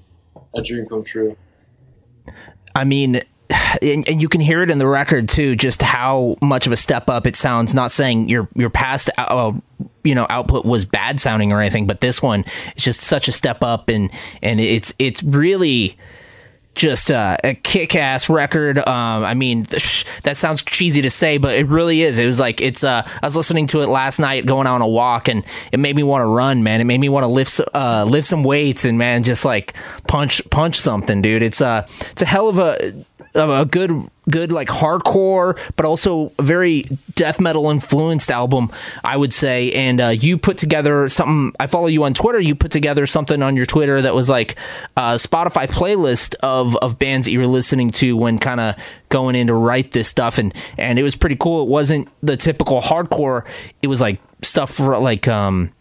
a 0.55 0.63
dream 0.63 0.87
come 0.87 1.05
true. 1.05 1.37
I 2.75 2.85
mean 2.85 3.21
and, 3.51 4.07
and, 4.09 4.21
you 4.21 4.29
can 4.29 4.41
hear 4.41 4.63
it 4.63 4.71
in 4.71 4.79
the 4.79 4.87
record 4.87 5.29
too, 5.29 5.57
just 5.57 5.83
how 5.83 6.37
much 6.43 6.67
of 6.67 6.73
a 6.73 6.77
step 6.77 7.09
up 7.09 7.27
it 7.27 7.37
sounds. 7.37 7.73
Not 7.73 7.93
saying 7.93 8.29
your 8.29 8.49
your 8.55 8.71
past 8.71 9.11
uh, 9.17 9.53
you 10.05 10.15
know 10.15 10.27
output 10.29 10.65
was 10.65 10.85
bad 10.85 11.19
sounding 11.19 11.53
or 11.53 11.61
anything, 11.61 11.87
but 11.87 12.01
this 12.01 12.23
one 12.23 12.45
is 12.77 12.85
just 12.85 13.01
such 13.01 13.29
a 13.29 13.33
step 13.33 13.63
up, 13.63 13.89
and 13.89 14.11
and 14.43 14.61
it's 14.61 14.93
it's 14.99 15.23
really 15.23 15.97
just 16.79 17.11
uh, 17.11 17.37
a 17.43 17.55
kick-ass 17.55 18.31
record. 18.31 18.79
Um, 18.79 19.25
I 19.25 19.35
mean, 19.35 19.65
that 20.23 20.37
sounds 20.37 20.63
cheesy 20.63 21.03
to 21.03 21.11
say, 21.11 21.37
but 21.37 21.57
it 21.57 21.67
really 21.67 22.03
is. 22.03 22.19
It 22.19 22.27
was 22.27 22.39
like 22.39 22.61
it's. 22.61 22.85
Uh, 22.85 23.03
I 23.07 23.27
was 23.27 23.37
listening 23.37 23.67
to 23.69 23.83
it 23.83 23.89
last 23.89 24.19
night, 24.19 24.47
going 24.47 24.67
on 24.67 24.81
a 24.81 24.89
walk, 24.89 25.29
and 25.29 25.45
it 25.73 25.81
made 25.81 25.97
me 25.97 26.03
want 26.03 26.23
to 26.23 26.27
run, 26.27 26.63
man. 26.63 26.81
It 26.81 26.85
made 26.85 27.01
me 27.01 27.09
want 27.09 27.25
to 27.25 27.29
lift 27.29 27.61
uh, 27.75 28.05
lift 28.09 28.29
some 28.29 28.45
weights 28.45 28.85
and 28.85 28.97
man, 28.97 29.25
just 29.25 29.45
like 29.45 29.75
punch 30.07 30.41
punch 30.51 30.79
something, 30.79 31.21
dude. 31.21 31.43
It's 31.43 31.61
a 31.61 31.67
uh, 31.67 31.83
it's 31.83 32.23
a 32.23 32.27
hell 32.27 32.49
of 32.49 32.59
a 32.59 33.05
a 33.39 33.65
good 33.65 34.09
good 34.31 34.53
like 34.53 34.69
hardcore 34.69 35.59
but 35.77 35.87
also 35.87 36.31
very 36.41 36.85
death 37.15 37.41
metal 37.41 37.71
influenced 37.71 38.31
album 38.31 38.71
i 39.05 39.17
would 39.17 39.33
say. 39.33 39.73
And 39.73 40.01
uh, 40.01 40.09
you 40.09 40.37
put 40.37 40.59
together 40.59 41.09
something 41.09 41.55
i 41.59 41.67
follow 41.67 41.87
you 41.87 42.05
on 42.05 42.15
twitter 42.15 42.41
you 42.41 42.55
put 42.55 42.71
together 42.71 43.07
something 43.07 43.43
on 43.43 43.57
your 43.57 43.67
twitter 43.67 44.03
that 44.03 44.15
was 44.15 44.29
like 44.29 44.57
a 44.97 45.15
spotify 45.15 45.67
playlist 45.67 46.35
of 46.43 46.77
of 46.77 46.99
bands 46.99 47.27
that 47.27 47.33
you 47.33 47.39
were 47.39 47.47
listening 47.47 47.91
to 47.91 48.17
when 48.17 48.39
kind 48.39 48.61
of 48.61 48.77
going 49.09 49.35
in 49.35 49.47
to 49.47 49.55
write 49.55 49.93
this 49.93 50.09
stuff. 50.09 50.39
And 50.39 50.55
and 50.77 50.99
it 50.99 51.03
was 51.03 51.17
pretty 51.17 51.37
cool. 51.37 51.63
It 51.63 51.69
wasn't 51.69 52.09
the 52.23 52.37
typical 52.37 52.81
hardcore. 52.81 53.45
It 53.83 53.89
was 53.89 54.01
like 54.01 54.21
stuff 54.43 54.71
for 54.71 54.99
like 54.99 55.29
um 55.29 55.73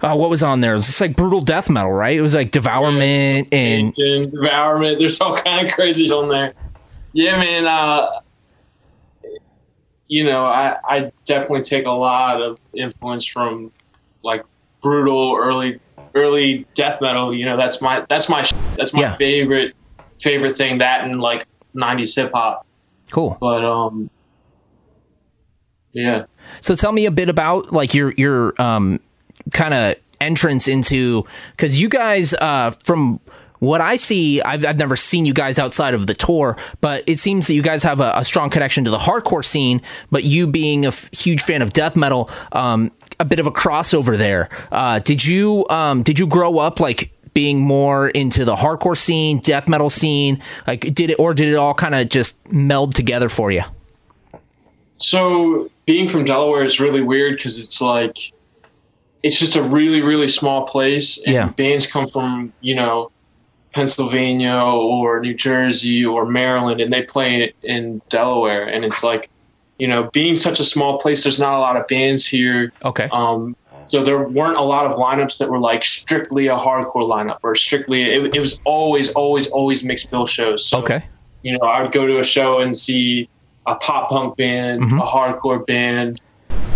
uh, 0.00 0.14
what 0.14 0.30
was 0.30 0.42
on 0.42 0.60
there? 0.60 0.72
It 0.72 0.76
was 0.76 0.86
just 0.86 1.00
like 1.00 1.16
brutal 1.16 1.40
death 1.40 1.70
metal, 1.70 1.92
right? 1.92 2.16
It 2.16 2.22
was 2.22 2.34
like 2.34 2.50
Devourment 2.50 3.48
yeah, 3.52 3.58
and 3.58 3.94
Devourment. 3.94 4.98
There's 4.98 5.20
all 5.20 5.36
kind 5.36 5.66
of 5.66 5.72
crazy 5.72 6.10
on 6.10 6.28
there. 6.28 6.50
Yeah, 7.12 7.38
man. 7.38 7.66
Uh, 7.66 8.20
you 10.08 10.24
know, 10.24 10.44
I, 10.44 10.76
I 10.84 11.12
definitely 11.24 11.62
take 11.62 11.86
a 11.86 11.90
lot 11.90 12.42
of 12.42 12.58
influence 12.74 13.24
from 13.24 13.72
like 14.22 14.44
brutal 14.82 15.36
early 15.40 15.80
early 16.14 16.66
death 16.74 17.00
metal. 17.00 17.34
You 17.34 17.46
know, 17.46 17.56
that's 17.56 17.80
my 17.80 18.04
that's 18.08 18.28
my 18.28 18.42
that's 18.76 18.92
my 18.92 19.02
yeah. 19.02 19.16
favorite 19.16 19.74
favorite 20.20 20.54
thing. 20.54 20.78
That 20.78 21.04
and 21.04 21.20
like 21.20 21.46
'90s 21.74 22.14
hip 22.14 22.32
hop. 22.34 22.66
Cool. 23.10 23.36
But 23.40 23.64
um, 23.64 24.10
yeah. 25.92 26.26
So 26.60 26.74
tell 26.74 26.92
me 26.92 27.06
a 27.06 27.10
bit 27.10 27.28
about 27.28 27.72
like 27.72 27.94
your 27.94 28.12
your 28.16 28.60
um 28.60 29.00
kind 29.52 29.74
of 29.74 29.96
entrance 30.20 30.68
into 30.68 31.24
because 31.52 31.80
you 31.80 31.88
guys 31.88 32.32
uh, 32.34 32.70
from 32.84 33.20
what 33.62 33.80
I 33.80 33.94
see, 33.94 34.42
I've, 34.42 34.64
I've 34.64 34.78
never 34.78 34.96
seen 34.96 35.24
you 35.24 35.32
guys 35.32 35.56
outside 35.56 35.94
of 35.94 36.08
the 36.08 36.14
tour, 36.14 36.56
but 36.80 37.04
it 37.06 37.20
seems 37.20 37.46
that 37.46 37.54
you 37.54 37.62
guys 37.62 37.84
have 37.84 38.00
a, 38.00 38.12
a 38.16 38.24
strong 38.24 38.50
connection 38.50 38.84
to 38.86 38.90
the 38.90 38.98
hardcore 38.98 39.44
scene. 39.44 39.80
But 40.10 40.24
you 40.24 40.48
being 40.48 40.84
a 40.84 40.88
f- 40.88 41.08
huge 41.12 41.42
fan 41.42 41.62
of 41.62 41.72
death 41.72 41.94
metal, 41.94 42.28
um, 42.50 42.90
a 43.20 43.24
bit 43.24 43.38
of 43.38 43.46
a 43.46 43.52
crossover 43.52 44.18
there. 44.18 44.48
Uh, 44.72 44.98
did 44.98 45.24
you 45.24 45.64
um, 45.70 46.02
did 46.02 46.18
you 46.18 46.26
grow 46.26 46.58
up 46.58 46.80
like 46.80 47.12
being 47.34 47.60
more 47.60 48.08
into 48.08 48.44
the 48.44 48.56
hardcore 48.56 48.98
scene, 48.98 49.38
death 49.38 49.68
metal 49.68 49.90
scene? 49.90 50.42
Like, 50.66 50.92
did 50.92 51.10
it 51.10 51.20
or 51.20 51.32
did 51.32 51.46
it 51.46 51.54
all 51.54 51.72
kind 51.72 51.94
of 51.94 52.08
just 52.08 52.36
meld 52.52 52.96
together 52.96 53.28
for 53.28 53.52
you? 53.52 53.62
So, 54.98 55.70
being 55.86 56.08
from 56.08 56.24
Delaware 56.24 56.64
is 56.64 56.80
really 56.80 57.00
weird 57.00 57.36
because 57.36 57.60
it's 57.60 57.80
like 57.80 58.32
it's 59.22 59.38
just 59.38 59.56
a 59.56 59.62
really 59.62 60.00
really 60.00 60.28
small 60.28 60.66
place 60.66 61.18
and 61.24 61.34
yeah. 61.34 61.48
bands 61.50 61.86
come 61.86 62.08
from 62.08 62.52
you 62.60 62.74
know 62.74 63.10
pennsylvania 63.72 64.54
or 64.54 65.20
new 65.20 65.34
jersey 65.34 66.04
or 66.04 66.26
maryland 66.26 66.80
and 66.80 66.92
they 66.92 67.02
play 67.02 67.52
in 67.62 68.00
delaware 68.08 68.64
and 68.64 68.84
it's 68.84 69.02
like 69.02 69.30
you 69.78 69.86
know 69.86 70.10
being 70.12 70.36
such 70.36 70.60
a 70.60 70.64
small 70.64 70.98
place 70.98 71.22
there's 71.22 71.40
not 71.40 71.56
a 71.56 71.60
lot 71.60 71.76
of 71.76 71.86
bands 71.88 72.26
here 72.26 72.72
okay 72.84 73.08
um 73.12 73.56
so 73.88 74.02
there 74.02 74.22
weren't 74.22 74.56
a 74.56 74.62
lot 74.62 74.90
of 74.90 74.96
lineups 74.96 75.38
that 75.38 75.50
were 75.50 75.58
like 75.58 75.84
strictly 75.84 76.46
a 76.46 76.56
hardcore 76.56 77.06
lineup 77.08 77.38
or 77.42 77.54
strictly 77.54 78.02
it, 78.02 78.34
it 78.34 78.40
was 78.40 78.60
always 78.64 79.12
always 79.12 79.48
always 79.48 79.84
mixed 79.84 80.10
bill 80.10 80.26
shows 80.26 80.64
so, 80.66 80.78
okay 80.78 81.04
you 81.42 81.56
know 81.56 81.66
i 81.66 81.82
would 81.82 81.92
go 81.92 82.06
to 82.06 82.18
a 82.18 82.24
show 82.24 82.60
and 82.60 82.76
see 82.76 83.28
a 83.66 83.74
pop 83.76 84.10
punk 84.10 84.36
band 84.36 84.82
mm-hmm. 84.82 84.98
a 84.98 85.06
hardcore 85.06 85.64
band 85.66 86.20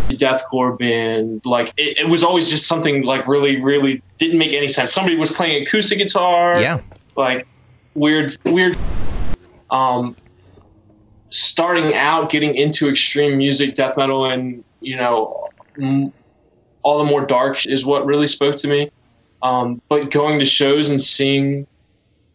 deathcore 0.08 0.78
band. 0.78 1.42
Like 1.44 1.72
it, 1.76 1.98
it, 1.98 2.08
was 2.08 2.22
always 2.22 2.48
just 2.48 2.66
something 2.66 3.04
like 3.04 3.26
really, 3.26 3.60
really 3.60 4.02
didn't 4.18 4.38
make 4.38 4.52
any 4.52 4.68
sense. 4.68 4.92
Somebody 4.92 5.16
was 5.16 5.32
playing 5.32 5.62
acoustic 5.62 5.98
guitar. 5.98 6.60
Yeah. 6.60 6.80
Like 7.16 7.46
weird, 7.94 8.36
weird. 8.44 8.76
Um, 9.70 10.16
starting 11.30 11.94
out, 11.94 12.30
getting 12.30 12.54
into 12.54 12.88
extreme 12.88 13.38
music, 13.38 13.74
death 13.74 13.96
metal, 13.96 14.26
and 14.26 14.62
you 14.80 14.96
know, 14.96 15.48
all 16.82 16.98
the 16.98 17.04
more 17.04 17.24
dark 17.26 17.66
is 17.66 17.84
what 17.84 18.06
really 18.06 18.28
spoke 18.28 18.56
to 18.56 18.68
me. 18.68 18.90
Um, 19.42 19.82
but 19.88 20.10
going 20.10 20.38
to 20.38 20.44
shows 20.44 20.88
and 20.88 21.00
seeing, 21.00 21.66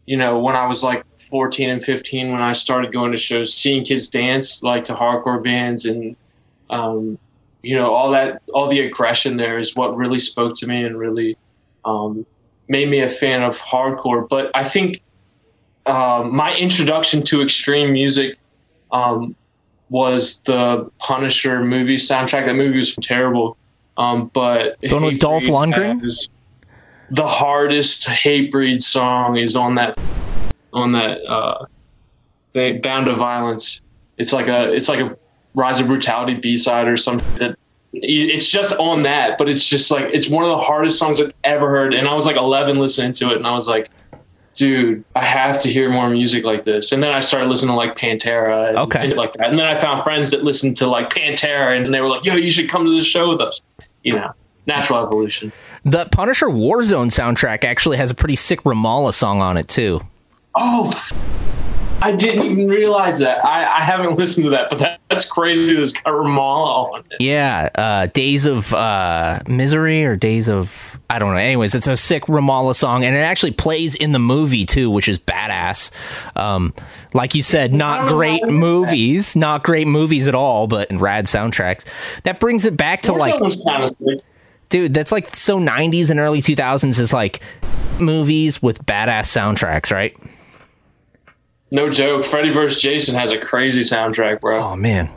you 0.05 0.17
know, 0.17 0.39
when 0.39 0.55
I 0.55 0.67
was 0.67 0.83
like 0.83 1.03
14 1.29 1.69
and 1.69 1.83
15, 1.83 2.31
when 2.31 2.41
I 2.41 2.53
started 2.53 2.91
going 2.91 3.11
to 3.11 3.17
shows, 3.17 3.53
seeing 3.53 3.83
kids 3.83 4.09
dance 4.09 4.61
like 4.61 4.85
to 4.85 4.93
hardcore 4.93 5.43
bands 5.43 5.85
and 5.85 6.15
um, 6.69 7.17
you 7.63 7.75
know 7.75 7.93
all 7.93 8.11
that 8.11 8.41
all 8.53 8.67
the 8.67 8.79
aggression 8.79 9.37
there 9.37 9.59
is 9.59 9.75
what 9.75 9.95
really 9.95 10.19
spoke 10.19 10.55
to 10.57 10.67
me 10.67 10.83
and 10.83 10.97
really 10.97 11.37
um, 11.85 12.25
made 12.67 12.89
me 12.89 12.99
a 12.99 13.09
fan 13.09 13.43
of 13.43 13.57
hardcore. 13.59 14.27
But 14.27 14.51
I 14.55 14.63
think 14.63 15.01
um, 15.85 16.35
my 16.35 16.55
introduction 16.55 17.23
to 17.23 17.41
extreme 17.41 17.93
music 17.93 18.37
um, 18.91 19.35
was 19.89 20.39
the 20.45 20.89
Punisher 20.99 21.63
movie 21.63 21.97
soundtrack. 21.97 22.45
That 22.45 22.55
movie 22.55 22.77
was 22.77 22.95
terrible. 22.95 23.57
Um, 23.97 24.31
but 24.33 24.77
with 24.81 25.19
Dolph 25.19 25.43
Lundgren. 25.43 26.29
The 27.13 27.27
hardest 27.27 28.07
Hatebreed 28.07 28.81
song 28.81 29.35
is 29.35 29.57
on 29.57 29.75
that 29.75 29.97
on 30.71 30.93
that 30.93 31.21
uh, 31.25 31.65
they 32.53 32.77
Bound 32.77 33.07
to 33.07 33.15
Violence. 33.15 33.81
It's 34.17 34.31
like 34.31 34.47
a 34.47 34.73
it's 34.73 34.87
like 34.87 35.01
a 35.01 35.17
Rise 35.55 35.79
of 35.79 35.87
Brutality 35.87 36.35
B 36.35 36.57
side 36.57 36.87
or 36.87 36.97
something 36.97 37.37
that 37.37 37.57
it's 37.93 38.49
just 38.49 38.79
on 38.79 39.03
that, 39.03 39.37
but 39.37 39.49
it's 39.49 39.65
just 39.67 39.91
like 39.91 40.05
it's 40.13 40.29
one 40.29 40.45
of 40.45 40.49
the 40.49 40.63
hardest 40.63 40.97
songs 40.97 41.19
I've 41.19 41.33
ever 41.43 41.69
heard. 41.69 41.93
And 41.93 42.07
I 42.07 42.13
was 42.13 42.25
like 42.25 42.37
11 42.37 42.79
listening 42.79 43.11
to 43.13 43.31
it, 43.31 43.35
and 43.35 43.45
I 43.45 43.51
was 43.53 43.67
like, 43.67 43.89
dude, 44.53 45.03
I 45.15 45.25
have 45.25 45.61
to 45.61 45.69
hear 45.69 45.89
more 45.89 46.09
music 46.09 46.45
like 46.45 46.63
this. 46.63 46.91
And 46.91 47.03
then 47.03 47.13
I 47.13 47.19
started 47.19 47.49
listening 47.49 47.71
to 47.71 47.75
like 47.75 47.97
Pantera, 47.97 48.69
and, 48.69 48.77
okay, 48.77 49.03
and 49.03 49.17
like 49.17 49.33
that. 49.33 49.49
And 49.49 49.59
then 49.59 49.67
I 49.67 49.77
found 49.77 50.03
friends 50.03 50.31
that 50.31 50.43
listened 50.43 50.77
to 50.77 50.87
like 50.87 51.09
Pantera, 51.09 51.77
and 51.77 51.93
they 51.93 51.99
were 51.99 52.09
like, 52.09 52.23
yo, 52.23 52.35
you 52.35 52.49
should 52.49 52.69
come 52.69 52.85
to 52.85 52.97
the 52.97 53.03
show 53.03 53.29
with 53.29 53.41
us. 53.41 53.61
You 54.03 54.13
know, 54.13 54.31
natural 54.67 55.05
evolution. 55.05 55.51
The 55.83 56.05
Punisher 56.11 56.47
Warzone 56.47 57.11
soundtrack 57.11 57.63
actually 57.65 57.97
has 57.97 58.09
a 58.09 58.15
pretty 58.15 58.35
sick 58.35 58.61
Ramallah 58.61 59.13
song 59.13 59.41
on 59.41 59.57
it 59.57 59.67
too. 59.67 59.99
Oh, 60.55 60.93
I 62.03 62.11
didn't 62.11 62.43
even 62.43 62.67
realize 62.67 63.19
that. 63.19 63.45
I, 63.45 63.63
I 63.63 63.81
haven't 63.81 64.17
listened 64.17 64.45
to 64.45 64.49
that, 64.51 64.69
but 64.69 64.79
that, 64.79 64.99
that's 65.09 65.29
crazy. 65.29 65.73
There's 65.73 65.93
got 65.93 66.05
Ramallah 66.05 66.93
on 66.93 67.03
it. 67.11 67.21
Yeah, 67.21 67.69
uh, 67.75 68.07
Days 68.07 68.45
of 68.45 68.73
uh, 68.73 69.39
Misery 69.47 70.03
or 70.03 70.15
Days 70.15 70.49
of 70.49 70.99
I 71.11 71.19
don't 71.19 71.31
know. 71.31 71.37
Anyways, 71.39 71.75
it's 71.75 71.87
a 71.87 71.97
sick 71.97 72.23
Ramallah 72.23 72.73
song, 72.73 73.03
and 73.03 73.15
it 73.15 73.19
actually 73.19 73.51
plays 73.51 73.95
in 73.95 74.13
the 74.13 74.19
movie 74.19 74.65
too, 74.65 74.89
which 74.89 75.09
is 75.09 75.19
badass. 75.19 75.91
Um, 76.37 76.73
like 77.13 77.35
you 77.35 77.43
said, 77.43 77.73
not 77.73 78.07
great 78.07 78.47
movies, 78.47 79.35
not 79.35 79.61
great 79.61 79.87
movies 79.87 80.29
at 80.29 80.35
all, 80.35 80.67
but 80.67 80.89
rad 80.91 81.25
soundtracks. 81.25 81.85
That 82.23 82.39
brings 82.39 82.63
it 82.63 82.77
back 82.77 83.01
to 83.03 83.13
like, 83.13 83.35
dude, 84.69 84.93
that's 84.93 85.11
like 85.11 85.35
so 85.35 85.59
'90s 85.59 86.09
and 86.09 86.19
early 86.19 86.41
2000s 86.41 86.97
is 86.97 87.11
like 87.11 87.41
movies 87.99 88.63
with 88.63 88.85
badass 88.85 89.27
soundtracks, 89.27 89.91
right? 89.91 90.15
No 91.71 91.89
joke. 91.89 92.25
Freddy 92.25 92.51
vs. 92.51 92.81
Jason 92.81 93.15
has 93.15 93.31
a 93.31 93.39
crazy 93.39 93.81
soundtrack, 93.81 94.41
bro. 94.41 94.59
Oh 94.59 94.75
man. 94.75 95.09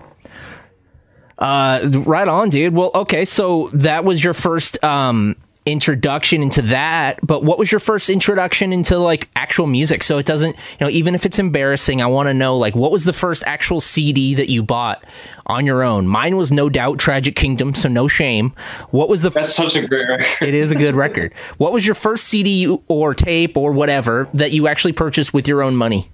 Uh, 1.37 1.91
right 2.07 2.29
on, 2.29 2.49
dude. 2.49 2.73
Well, 2.73 2.93
okay, 2.95 3.25
so 3.25 3.71
that 3.73 4.05
was 4.05 4.23
your 4.23 4.35
first 4.35 4.83
um 4.85 5.37
introduction 5.67 6.43
into 6.43 6.61
that 6.61 7.19
but 7.27 7.43
what 7.43 7.59
was 7.59 7.73
your 7.73 7.79
first 7.79 8.11
introduction 8.11 8.71
into 8.71 8.99
like 8.99 9.31
actual 9.35 9.67
music 9.67 10.03
so 10.03 10.19
it 10.19 10.27
doesn't 10.27 10.55
you 10.55 10.77
know 10.83 10.91
even 10.91 11.15
if 11.15 11.25
it's 11.25 11.39
embarrassing 11.39 12.03
i 12.03 12.07
want 12.07 12.27
to 12.27 12.35
know 12.35 12.55
like 12.55 12.77
what 12.77 12.93
was 12.93 13.05
the 13.05 13.15
first 13.15 13.43
actual 13.47 13.81
cd 13.81 14.35
that 14.35 14.51
you 14.51 14.63
bought 14.63 15.03
on 15.47 15.65
your 15.65 15.83
own 15.83 16.07
mine 16.07 16.37
was 16.37 16.53
no 16.53 16.69
doubt 16.69 16.99
tragic 16.99 17.35
kingdom 17.35 17.75
so 17.75 17.89
no 17.89 18.07
shame 18.07 18.53
what 18.91 19.09
was 19.09 19.23
the 19.23 19.31
that's 19.31 19.55
such 19.55 19.75
a 19.75 19.87
great 19.87 20.07
record 20.07 20.47
it 20.47 20.53
is 20.53 20.71
a 20.71 20.75
good 20.75 20.95
record 20.95 21.33
what 21.57 21.73
was 21.73 21.87
your 21.87 21.95
first 21.95 22.25
cd 22.25 22.79
or 22.89 23.15
tape 23.15 23.57
or 23.57 23.73
whatever 23.73 24.29
that 24.35 24.53
you 24.53 24.69
actually 24.69 24.93
purchased 24.93 25.33
with 25.33 25.49
your 25.49 25.63
own 25.63 25.75
money 25.75 26.11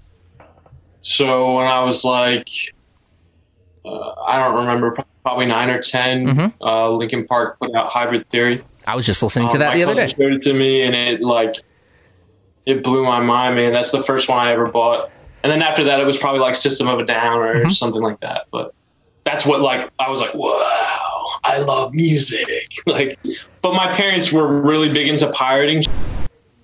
so 1.01 1.57
when 1.57 1.67
I 1.67 1.83
was 1.83 2.05
like, 2.05 2.49
uh, 3.85 4.13
I 4.27 4.39
don't 4.39 4.57
remember, 4.57 4.97
probably 5.25 5.47
nine 5.47 5.71
or 5.71 5.81
10 5.81 6.27
mm-hmm. 6.27 6.63
uh, 6.63 6.91
Linkin 6.91 7.27
Park 7.27 7.59
put 7.59 7.75
out 7.75 7.89
Hybrid 7.89 8.29
Theory. 8.31 8.63
I 8.87 8.97
was 8.97 9.07
just 9.07 9.23
listening 9.23 9.49
to 9.49 9.55
um, 9.55 9.61
that 9.61 9.75
the 9.75 9.83
other 9.85 9.95
day. 9.95 10.07
Showed 10.07 10.33
it 10.33 10.43
to 10.43 10.53
me, 10.55 10.83
and 10.83 10.95
it 10.95 11.21
like 11.21 11.55
it 12.67 12.83
blew 12.83 13.05
my 13.05 13.21
mind, 13.21 13.57
man. 13.57 13.73
That's 13.73 13.93
the 13.93 14.03
first 14.03 14.29
one 14.29 14.39
I 14.39 14.53
ever 14.53 14.67
bought. 14.67 15.11
And 15.43 15.51
then 15.51 15.63
after 15.63 15.85
that, 15.85 16.01
it 16.01 16.07
was 16.07 16.19
probably 16.19 16.41
like 16.41 16.55
System 16.55 16.89
of 16.89 16.99
a 16.99 17.05
Down 17.05 17.41
or 17.41 17.55
mm-hmm. 17.55 17.69
something 17.69 18.03
like 18.03 18.21
that. 18.21 18.47
But 18.51 18.75
that's 19.25 19.47
what 19.47 19.61
like 19.61 19.91
I 19.99 20.09
was 20.09 20.21
like, 20.21 20.35
wow, 20.35 21.27
I 21.45 21.59
love 21.59 21.93
music. 21.93 22.73
like, 22.87 23.19
but 23.63 23.75
my 23.75 23.95
parents 23.95 24.33
were 24.33 24.61
really 24.61 24.93
big 24.93 25.09
into 25.09 25.31
pirating. 25.31 25.85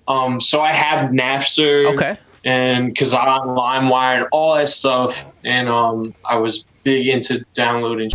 Um, 0.07 0.41
so 0.41 0.61
I 0.61 0.71
had 0.73 1.11
Napster. 1.11 1.93
Okay 1.93 2.17
and 2.47 2.95
Kazaa, 2.95 3.41
LimeWire, 3.45 4.19
and 4.19 4.27
all 4.31 4.55
that 4.55 4.69
stuff. 4.69 5.27
And 5.43 5.67
um, 5.67 6.15
I 6.23 6.37
was 6.37 6.65
big 6.83 7.07
into 7.09 7.45
downloading. 7.53 8.09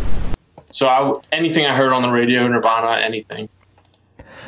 So 0.70 0.88
I, 0.88 1.20
anything 1.32 1.66
I 1.66 1.76
heard 1.76 1.92
on 1.92 2.00
the 2.00 2.08
radio, 2.08 2.48
Nirvana, 2.48 2.98
anything. 3.02 3.50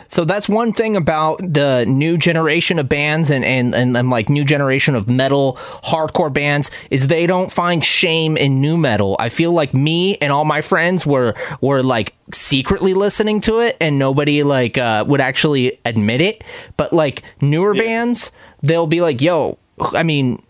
So 0.08 0.24
that's 0.24 0.48
one 0.48 0.72
thing 0.72 0.96
about 0.96 1.38
the 1.40 1.84
new 1.86 2.16
generation 2.16 2.78
of 2.78 2.88
bands 2.88 3.30
and, 3.30 3.44
and, 3.44 3.74
and, 3.74 3.94
and, 3.94 4.08
like 4.08 4.30
new 4.30 4.44
generation 4.44 4.94
of 4.94 5.06
metal 5.06 5.58
hardcore 5.82 6.32
bands 6.32 6.70
is 6.90 7.08
they 7.08 7.26
don't 7.26 7.52
find 7.52 7.84
shame 7.84 8.36
in 8.38 8.60
nu 8.60 8.78
metal. 8.78 9.16
I 9.18 9.28
feel 9.28 9.52
like 9.52 9.74
me 9.74 10.16
and 10.18 10.32
all 10.32 10.44
my 10.44 10.60
friends 10.60 11.06
were 11.06 11.34
were 11.60 11.82
like 11.82 12.14
secretly 12.32 12.94
listening 12.94 13.40
to 13.42 13.58
it 13.58 13.76
and 13.80 13.98
nobody 13.98 14.44
like 14.44 14.78
uh, 14.78 15.04
would 15.06 15.20
actually 15.20 15.80
admit 15.84 16.20
it. 16.20 16.44
But 16.76 16.92
like 16.92 17.22
newer 17.42 17.74
yeah. 17.74 17.82
bands, 17.82 18.30
they'll 18.62 18.86
be 18.86 19.00
like, 19.00 19.20
"Yo, 19.20 19.58
I 19.78 20.02
mean, 20.02 20.42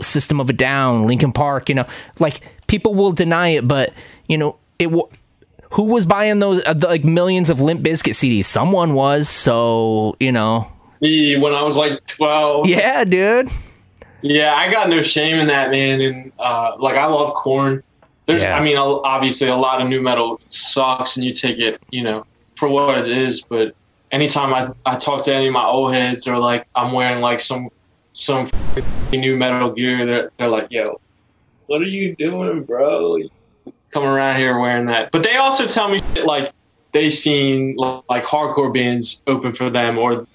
System 0.00 0.40
of 0.40 0.50
a 0.50 0.52
Down, 0.52 1.06
Linkin 1.06 1.32
Park, 1.32 1.68
you 1.68 1.74
know, 1.74 1.86
like 2.18 2.40
people 2.66 2.94
will 2.94 3.12
deny 3.12 3.48
it, 3.48 3.66
but 3.66 3.92
you 4.28 4.38
know, 4.38 4.56
it. 4.78 4.86
W- 4.86 5.08
who 5.70 5.86
was 5.86 6.06
buying 6.06 6.38
those 6.38 6.62
uh, 6.66 6.72
the, 6.72 6.86
like 6.86 7.02
millions 7.02 7.50
of 7.50 7.60
Limp 7.60 7.80
Bizkit 7.80 8.12
CDs? 8.12 8.44
Someone 8.44 8.94
was, 8.94 9.28
so 9.28 10.16
you 10.20 10.30
know. 10.30 10.70
Me 11.00 11.36
when 11.36 11.52
I 11.52 11.62
was 11.62 11.76
like 11.76 12.06
twelve. 12.06 12.68
Yeah, 12.68 13.04
dude. 13.04 13.50
Yeah, 14.22 14.54
I 14.54 14.70
got 14.70 14.88
no 14.88 15.02
shame 15.02 15.38
in 15.38 15.48
that, 15.48 15.70
man. 15.70 16.00
And 16.00 16.32
uh, 16.38 16.76
like, 16.78 16.96
I 16.96 17.04
love 17.04 17.34
Korn. 17.34 17.82
There's, 18.24 18.40
yeah. 18.40 18.56
I 18.56 18.62
mean, 18.62 18.78
obviously, 18.78 19.48
a 19.48 19.56
lot 19.56 19.82
of 19.82 19.88
nu 19.88 20.00
metal 20.00 20.40
sucks, 20.48 21.16
and 21.16 21.24
you 21.24 21.30
take 21.30 21.58
it, 21.58 21.78
you 21.90 22.02
know, 22.02 22.24
for 22.56 22.68
what 22.68 22.96
it 22.96 23.08
is. 23.08 23.42
But 23.42 23.74
anytime 24.12 24.54
I, 24.54 24.70
I 24.86 24.96
talk 24.96 25.24
to 25.24 25.34
any 25.34 25.48
of 25.48 25.52
my 25.52 25.66
old 25.66 25.92
heads, 25.92 26.26
or 26.26 26.38
like 26.38 26.66
I'm 26.74 26.92
wearing 26.92 27.20
like 27.20 27.40
some 27.40 27.68
some 28.14 28.48
new 29.12 29.36
Metal 29.36 29.70
Gear, 29.72 30.06
they're, 30.06 30.30
they're 30.38 30.48
like, 30.48 30.68
yo, 30.70 31.00
what 31.66 31.82
are 31.82 31.86
you 31.86 32.16
doing, 32.16 32.64
bro? 32.64 33.18
Come 33.90 34.04
around 34.04 34.36
here 34.36 34.58
wearing 34.58 34.86
that. 34.86 35.12
But 35.12 35.22
they 35.22 35.36
also 35.36 35.66
tell 35.66 35.88
me 35.88 36.00
like 36.24 36.52
they 36.92 37.10
seen 37.10 37.76
like 37.76 38.24
hardcore 38.24 38.72
bands 38.72 39.22
open 39.26 39.52
for 39.52 39.68
them 39.68 39.98
or 39.98 40.26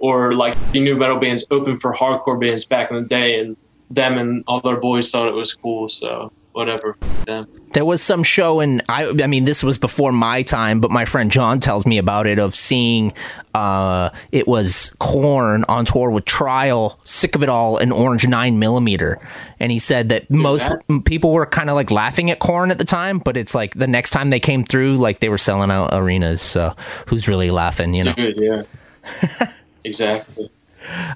or 0.00 0.34
like 0.34 0.56
nu 0.74 0.96
metal 0.96 1.16
bands 1.16 1.44
open 1.50 1.78
for 1.78 1.94
hardcore 1.94 2.40
bands 2.40 2.64
back 2.64 2.90
in 2.90 2.96
the 3.02 3.08
day 3.08 3.40
and 3.40 3.56
them 3.90 4.18
and 4.18 4.44
all 4.46 4.60
their 4.60 4.76
boys 4.76 5.10
thought 5.10 5.26
it 5.26 5.34
was 5.34 5.54
cool 5.54 5.88
so 5.88 6.30
whatever 6.52 6.96
them. 7.28 7.46
There 7.74 7.84
was 7.84 8.02
some 8.02 8.22
show, 8.22 8.60
and 8.60 8.82
I, 8.88 9.08
I 9.22 9.26
mean, 9.26 9.44
this 9.44 9.62
was 9.62 9.78
before 9.78 10.10
my 10.10 10.42
time, 10.42 10.80
but 10.80 10.90
my 10.90 11.04
friend 11.04 11.30
John 11.30 11.60
tells 11.60 11.86
me 11.86 11.98
about 11.98 12.26
it 12.26 12.38
of 12.38 12.56
seeing 12.56 13.12
uh, 13.54 14.10
it 14.32 14.48
was 14.48 14.90
Korn 14.98 15.64
on 15.68 15.84
tour 15.84 16.10
with 16.10 16.24
Trial, 16.24 16.98
Sick 17.04 17.34
of 17.34 17.42
It 17.42 17.48
All, 17.48 17.76
and 17.76 17.92
Orange 17.92 18.26
9 18.26 18.58
millimeter. 18.58 19.20
And 19.60 19.70
he 19.70 19.78
said 19.78 20.08
that 20.08 20.26
Dude, 20.28 20.40
most 20.40 20.68
that? 20.68 21.04
people 21.04 21.32
were 21.32 21.46
kind 21.46 21.68
of 21.68 21.76
like 21.76 21.90
laughing 21.90 22.30
at 22.30 22.38
Korn 22.38 22.70
at 22.70 22.78
the 22.78 22.84
time, 22.84 23.18
but 23.18 23.36
it's 23.36 23.54
like 23.54 23.74
the 23.74 23.86
next 23.86 24.10
time 24.10 24.30
they 24.30 24.40
came 24.40 24.64
through, 24.64 24.96
like 24.96 25.20
they 25.20 25.28
were 25.28 25.38
selling 25.38 25.70
out 25.70 25.90
arenas. 25.92 26.40
So 26.40 26.74
who's 27.06 27.28
really 27.28 27.50
laughing, 27.50 27.92
you 27.94 28.04
know? 28.04 28.14
Dude, 28.14 28.38
yeah. 28.38 29.50
exactly. 29.84 30.50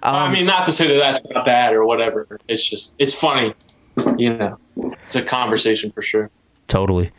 Um, 0.02 0.14
I 0.14 0.32
mean, 0.32 0.44
not 0.44 0.66
to 0.66 0.72
say 0.72 0.86
that 0.88 0.98
that's 0.98 1.24
not 1.30 1.46
bad 1.46 1.72
or 1.72 1.86
whatever. 1.86 2.38
It's 2.46 2.68
just, 2.68 2.94
it's 2.98 3.14
funny 3.14 3.54
you 4.16 4.34
know, 4.34 4.58
it's 5.04 5.16
a 5.16 5.22
conversation 5.22 5.90
for 5.90 6.02
sure. 6.02 6.30
Totally. 6.68 7.10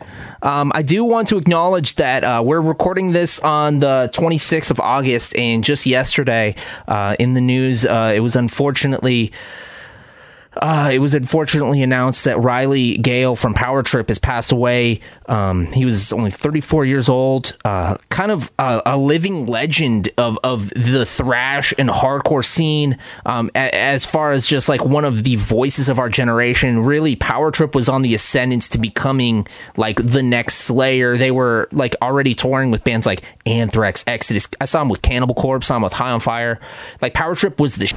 Um, 0.41 0.71
I 0.73 0.81
do 0.81 1.03
want 1.03 1.27
to 1.27 1.37
acknowledge 1.37 1.95
that 1.95 2.23
uh, 2.23 2.41
we're 2.43 2.61
recording 2.61 3.11
this 3.11 3.39
on 3.41 3.79
the 3.79 4.09
26th 4.13 4.71
of 4.71 4.79
August, 4.79 5.35
and 5.37 5.63
just 5.63 5.85
yesterday 5.85 6.55
uh, 6.87 7.15
in 7.19 7.33
the 7.33 7.41
news, 7.41 7.85
uh, 7.85 8.13
it 8.15 8.21
was 8.21 8.35
unfortunately 8.35 9.31
uh, 10.57 10.91
it 10.93 10.99
was 10.99 11.13
unfortunately 11.13 11.81
announced 11.81 12.25
that 12.25 12.39
Riley 12.39 12.97
Gale 12.97 13.35
from 13.35 13.53
Power 13.53 13.81
Trip 13.83 14.07
has 14.07 14.19
passed 14.19 14.51
away. 14.51 14.99
Um, 15.27 15.67
he 15.67 15.85
was 15.85 16.11
only 16.13 16.31
34 16.31 16.85
years 16.85 17.09
old, 17.09 17.57
uh, 17.63 17.97
kind 18.09 18.31
of 18.31 18.51
a, 18.59 18.81
a, 18.85 18.97
living 18.97 19.45
legend 19.45 20.09
of, 20.17 20.37
of 20.43 20.69
the 20.69 21.05
thrash 21.05 21.73
and 21.77 21.89
hardcore 21.89 22.43
scene. 22.43 22.97
Um, 23.25 23.49
a, 23.55 23.73
as 23.73 24.05
far 24.05 24.31
as 24.31 24.45
just 24.45 24.67
like 24.67 24.83
one 24.85 25.05
of 25.05 25.23
the 25.23 25.37
voices 25.37 25.89
of 25.89 25.97
our 25.97 26.09
generation, 26.09 26.79
really, 26.83 27.15
Power 27.15 27.51
Trip 27.51 27.73
was 27.73 27.87
on 27.87 28.01
the 28.01 28.13
ascendance 28.13 28.67
to 28.69 28.77
becoming 28.77 29.47
like 29.77 30.05
the 30.05 30.21
next 30.21 30.55
Slayer. 30.55 31.17
They 31.17 31.31
were 31.31 31.69
like 31.71 31.95
already 32.01 32.35
touring 32.35 32.69
with 32.69 32.83
bands 32.83 33.05
like 33.05 33.23
Anthrax, 33.45 34.03
Exodus. 34.05 34.47
I 34.59 34.65
saw 34.65 34.81
him 34.81 34.89
with 34.89 35.01
Cannibal 35.01 35.35
Corpse, 35.35 35.67
I 35.67 35.69
saw 35.69 35.77
him 35.77 35.83
with 35.83 35.93
High 35.93 36.11
on 36.11 36.19
Fire. 36.19 36.59
Like 37.01 37.13
Power 37.13 37.33
Trip 37.33 37.59
was 37.59 37.75
the. 37.75 37.93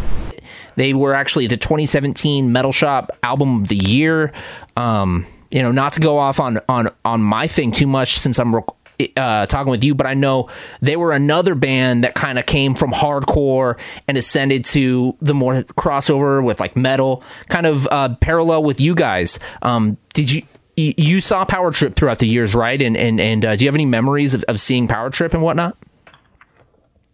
They 0.77 0.95
were 0.95 1.15
actually 1.15 1.47
the 1.47 1.57
2017 1.57 2.53
Metal 2.53 2.73
Shop 2.73 3.11
Album 3.23 3.63
of 3.63 3.69
the 3.69 3.77
Year. 3.77 4.33
Um, 4.77 5.27
you 5.51 5.63
know, 5.63 5.73
not 5.73 5.95
to 5.95 6.01
go 6.01 6.19
off 6.19 6.41
on 6.41 6.61
on 6.69 6.91
on 7.05 7.21
my 7.23 7.47
thing 7.47 7.73
too 7.73 7.87
much 7.87 8.19
since 8.19 8.39
I'm 8.39 8.55
rec- 8.55 8.65
uh, 9.17 9.47
talking 9.47 9.71
with 9.71 9.85
you, 9.85 9.95
but 9.95 10.07
I 10.07 10.15
know 10.15 10.49
they 10.81 10.97
were 10.97 11.13
another 11.13 11.55
band 11.55 12.05
that 12.05 12.15
kind 12.15 12.39
of 12.39 12.47
came 12.47 12.75
from 12.75 12.93
hardcore 12.93 13.79
and 14.09 14.17
ascended 14.17 14.65
to 14.67 15.17
the 15.21 15.35
more 15.35 15.55
crossover 15.55 16.43
with 16.43 16.61
like 16.61 16.77
metal, 16.77 17.23
kind 17.49 17.67
of 17.67 17.87
uh, 17.91 18.15
parallel 18.17 18.65
with 18.65 18.81
you 18.81 18.95
guys. 18.95 19.39
Um, 19.63 19.97
did 20.15 20.33
you? 20.33 20.43
You 20.79 21.23
saw 21.23 21.47
Power 21.47 21.73
Trip 21.73 21.97
throughout 21.97 22.19
the 22.19 22.29
years, 22.29 22.55
right? 22.55 22.81
And 22.83 22.99
and 22.99 23.19
and 23.19 23.45
uh, 23.47 23.57
do 23.57 23.65
you 23.65 23.69
have 23.69 23.75
any 23.75 23.87
memories 23.87 24.35
of, 24.35 24.43
of 24.45 24.61
seeing 24.61 24.89
Power 24.89 25.09
Trip 25.09 25.33
and 25.33 25.43
whatnot? 25.43 25.75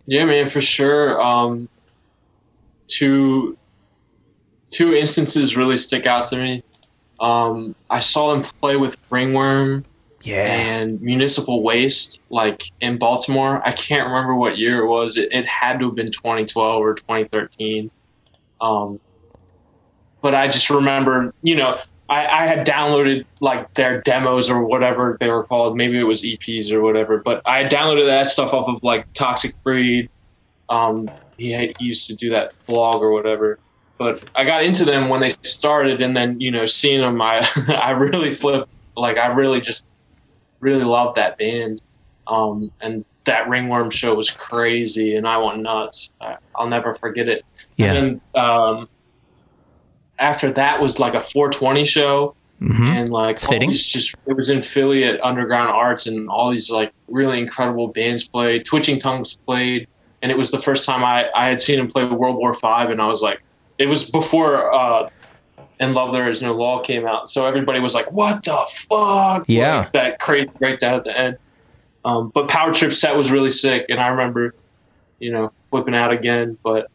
Yeah, 0.06 0.24
man, 0.24 0.48
for 0.50 0.60
sure. 0.60 1.22
Um, 1.22 1.68
two 2.92 3.56
two 4.70 4.94
instances 4.94 5.56
really 5.56 5.76
stick 5.76 6.06
out 6.06 6.24
to 6.26 6.36
me. 6.36 6.62
Um, 7.20 7.74
I 7.90 8.00
saw 8.00 8.32
them 8.32 8.42
play 8.42 8.76
with 8.76 8.96
Ringworm 9.10 9.84
yeah. 10.22 10.44
and 10.44 11.00
Municipal 11.00 11.62
Waste, 11.62 12.20
like 12.30 12.64
in 12.80 12.98
Baltimore. 12.98 13.62
I 13.66 13.72
can't 13.72 14.06
remember 14.06 14.34
what 14.34 14.58
year 14.58 14.82
it 14.82 14.88
was. 14.88 15.16
It, 15.16 15.32
it 15.32 15.44
had 15.44 15.78
to 15.80 15.86
have 15.86 15.94
been 15.94 16.10
2012 16.10 16.82
or 16.82 16.94
2013. 16.94 17.90
Um, 18.60 18.98
but 20.20 20.34
I 20.34 20.48
just 20.48 20.70
remember, 20.70 21.34
you 21.42 21.56
know, 21.56 21.78
I, 22.08 22.26
I, 22.26 22.46
had 22.46 22.66
downloaded 22.66 23.24
like 23.40 23.74
their 23.74 24.02
demos 24.02 24.50
or 24.50 24.64
whatever 24.64 25.16
they 25.18 25.28
were 25.28 25.44
called. 25.44 25.76
Maybe 25.76 25.98
it 25.98 26.04
was 26.04 26.22
EPs 26.22 26.70
or 26.72 26.80
whatever. 26.80 27.18
But 27.18 27.42
I 27.46 27.64
downloaded 27.64 28.06
that 28.06 28.28
stuff 28.28 28.52
off 28.52 28.68
of 28.68 28.82
like 28.82 29.12
Toxic 29.14 29.60
Breed. 29.64 30.10
Um, 30.72 31.10
he, 31.36 31.52
had, 31.52 31.74
he 31.78 31.84
used 31.84 32.06
to 32.08 32.14
do 32.14 32.30
that 32.30 32.54
blog 32.66 33.02
or 33.02 33.12
whatever. 33.12 33.58
But 33.98 34.22
I 34.34 34.44
got 34.44 34.64
into 34.64 34.84
them 34.84 35.08
when 35.08 35.20
they 35.20 35.30
started, 35.42 36.00
and 36.02 36.16
then 36.16 36.40
you 36.40 36.50
know, 36.50 36.66
seeing 36.66 37.02
them, 37.02 37.20
I 37.20 37.46
I 37.68 37.92
really 37.92 38.34
flipped. 38.34 38.72
Like 38.96 39.16
I 39.18 39.28
really 39.28 39.60
just 39.60 39.84
really 40.60 40.84
loved 40.84 41.16
that 41.16 41.38
band. 41.38 41.80
Um, 42.26 42.72
and 42.80 43.04
that 43.24 43.48
Ringworm 43.48 43.90
show 43.90 44.14
was 44.14 44.30
crazy, 44.30 45.14
and 45.14 45.28
I 45.28 45.38
went 45.38 45.60
nuts. 45.60 46.10
I, 46.20 46.38
will 46.58 46.68
never 46.68 46.94
forget 46.94 47.28
it. 47.28 47.44
Yeah. 47.76 47.92
And 47.92 48.20
then, 48.34 48.42
um, 48.42 48.88
after 50.18 50.52
that 50.52 50.80
was 50.80 50.98
like 50.98 51.14
a 51.14 51.20
420 51.20 51.84
show, 51.84 52.34
mm-hmm. 52.60 52.82
and 52.82 53.10
like 53.10 53.34
it's 53.34 53.46
fitting. 53.46 53.70
just 53.70 54.14
it 54.26 54.34
was 54.34 54.50
in 54.50 54.62
Philly 54.62 55.04
at 55.04 55.22
Underground 55.22 55.70
Arts, 55.70 56.06
and 56.06 56.28
all 56.28 56.50
these 56.50 56.70
like 56.70 56.92
really 57.08 57.38
incredible 57.38 57.88
bands 57.88 58.26
played. 58.26 58.64
Twitching 58.64 58.98
Tongues 58.98 59.36
played, 59.36 59.86
and 60.22 60.30
it 60.30 60.38
was 60.38 60.50
the 60.50 60.58
first 60.60 60.84
time 60.84 61.04
I 61.04 61.28
I 61.34 61.48
had 61.48 61.60
seen 61.60 61.78
him 61.78 61.88
play 61.88 62.04
World 62.04 62.36
War 62.36 62.54
Five, 62.54 62.90
and 62.90 63.00
I 63.02 63.06
was 63.06 63.22
like, 63.22 63.42
it 63.78 63.86
was 63.86 64.10
before. 64.10 64.72
Uh, 64.72 65.10
and 65.80 65.94
Love 65.94 66.12
There 66.12 66.30
Is 66.30 66.40
No 66.40 66.52
Law 66.52 66.80
came 66.80 67.06
out. 67.08 67.28
So 67.28 67.44
everybody 67.44 67.80
was 67.80 67.92
like, 67.92 68.10
what 68.12 68.44
the 68.44 68.56
fuck? 68.68 69.44
Yeah. 69.48 69.78
Like, 69.78 69.92
that 69.92 70.20
crazy 70.20 70.50
breakdown 70.58 70.94
at 70.94 71.04
the 71.04 71.18
end. 71.18 71.38
Um, 72.04 72.30
but 72.32 72.48
Power 72.48 72.72
Trip 72.72 72.92
set 72.92 73.16
was 73.16 73.32
really 73.32 73.50
sick. 73.50 73.86
And 73.88 73.98
I 73.98 74.08
remember, 74.08 74.54
you 75.18 75.32
know, 75.32 75.52
flipping 75.70 75.96
out 75.96 76.12
again. 76.12 76.56
But 76.62 76.88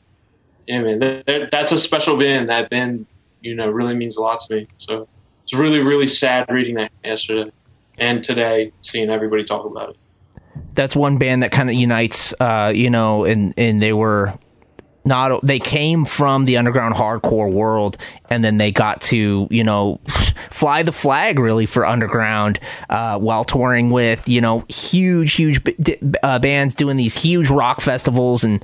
yeah, 0.68 0.82
man, 0.82 1.00
that, 1.00 1.50
that's 1.52 1.74
a 1.74 1.78
special 1.78 2.18
band. 2.18 2.48
That 2.48 2.70
band, 2.70 3.06
you 3.42 3.56
know, 3.56 3.70
really 3.70 3.94
means 3.94 4.16
a 4.16 4.22
lot 4.22 4.40
to 4.42 4.56
me. 4.56 4.68
So 4.78 5.10
it's 5.44 5.54
really, 5.54 5.80
really 5.80 6.08
sad 6.08 6.50
reading 6.50 6.76
that 6.76 6.92
yesterday 7.04 7.52
and 7.98 8.24
today, 8.24 8.72
seeing 8.82 9.10
everybody 9.10 9.44
talk 9.44 9.66
about 9.66 9.90
it. 9.90 9.98
That's 10.74 10.96
one 10.96 11.18
band 11.18 11.44
that 11.44 11.52
kind 11.52 11.70
of 11.70 11.76
unites, 11.76 12.34
uh, 12.40 12.72
you 12.74 12.90
know, 12.90 13.26
and, 13.26 13.54
and 13.58 13.82
they 13.82 13.94
were 13.94 14.38
not 15.08 15.42
they 15.44 15.60
came 15.60 16.06
from 16.06 16.46
the 16.46 16.58
underground 16.58 16.94
hardcore 16.94 17.52
world 17.52 17.98
and 18.30 18.44
then 18.44 18.58
they 18.58 18.72
got 18.72 19.02
to 19.02 19.48
you 19.50 19.64
know 19.64 20.00
fly 20.52 20.84
the 20.84 20.92
flag 20.92 21.40
really 21.40 21.66
for 21.66 21.86
underground 21.86 22.60
uh, 22.90 23.18
while 23.18 23.44
touring 23.44 23.90
with 23.90 24.28
you 24.28 24.42
know 24.42 24.66
huge 24.68 25.34
huge 25.34 25.62
uh, 26.22 26.38
bands 26.40 26.76
doing 26.76 26.98
these 26.98 27.16
huge 27.16 27.50
rock 27.50 27.82
festivals 27.82 28.44
and 28.44 28.64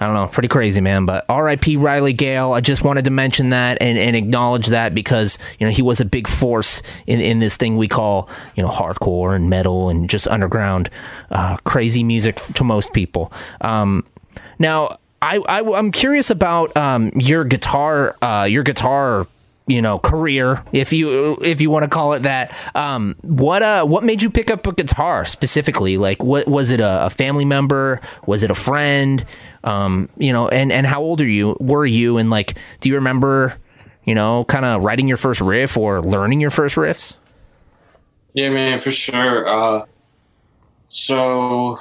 I 0.00 0.06
don't 0.06 0.14
know, 0.14 0.26
pretty 0.28 0.48
crazy, 0.48 0.80
man. 0.80 1.04
But 1.04 1.26
R.I.P. 1.28 1.76
Riley 1.76 2.14
Gale. 2.14 2.52
I 2.52 2.62
just 2.62 2.82
wanted 2.82 3.04
to 3.04 3.10
mention 3.10 3.50
that 3.50 3.78
and, 3.82 3.98
and 3.98 4.16
acknowledge 4.16 4.68
that 4.68 4.94
because 4.94 5.38
you 5.58 5.66
know 5.66 5.72
he 5.72 5.82
was 5.82 6.00
a 6.00 6.06
big 6.06 6.26
force 6.26 6.82
in, 7.06 7.20
in 7.20 7.38
this 7.38 7.56
thing 7.56 7.76
we 7.76 7.86
call 7.86 8.28
you 8.56 8.62
know 8.62 8.70
hardcore 8.70 9.36
and 9.36 9.50
metal 9.50 9.90
and 9.90 10.08
just 10.08 10.26
underground 10.26 10.88
uh, 11.30 11.58
crazy 11.58 12.02
music 12.02 12.36
to 12.36 12.64
most 12.64 12.94
people. 12.94 13.30
Um, 13.60 14.06
now 14.58 14.98
I, 15.20 15.36
I 15.36 15.78
am 15.78 15.92
curious 15.92 16.30
about 16.30 16.74
um, 16.76 17.12
your 17.14 17.44
guitar 17.44 18.16
uh, 18.22 18.44
your 18.44 18.62
guitar 18.62 19.26
you 19.70 19.80
know 19.80 20.00
career 20.00 20.64
if 20.72 20.92
you 20.92 21.38
if 21.42 21.60
you 21.60 21.70
want 21.70 21.84
to 21.84 21.88
call 21.88 22.12
it 22.14 22.24
that. 22.24 22.52
Um, 22.74 23.14
what 23.22 23.62
uh 23.62 23.86
what 23.86 24.02
made 24.02 24.22
you 24.22 24.30
pick 24.30 24.50
up 24.50 24.66
a 24.66 24.72
guitar 24.72 25.24
specifically? 25.24 25.96
Like 25.96 26.22
what 26.22 26.48
was 26.48 26.72
it 26.72 26.80
a, 26.80 27.06
a 27.06 27.10
family 27.10 27.44
member? 27.44 28.00
Was 28.26 28.42
it 28.42 28.50
a 28.50 28.54
friend? 28.54 29.24
Um, 29.62 30.08
you 30.16 30.32
know 30.32 30.48
and 30.48 30.72
and 30.72 30.86
how 30.86 31.00
old 31.00 31.20
are 31.20 31.28
you 31.28 31.56
were 31.60 31.86
you? 31.86 32.18
And 32.18 32.30
like 32.30 32.58
do 32.80 32.88
you 32.88 32.96
remember 32.96 33.56
you 34.04 34.14
know 34.14 34.44
kind 34.44 34.64
of 34.64 34.82
writing 34.82 35.06
your 35.06 35.16
first 35.16 35.40
riff 35.40 35.76
or 35.76 36.00
learning 36.00 36.40
your 36.40 36.50
first 36.50 36.74
riffs? 36.74 37.16
Yeah 38.34 38.50
man 38.50 38.80
for 38.80 38.90
sure. 38.90 39.46
Uh, 39.46 39.86
so 40.88 41.78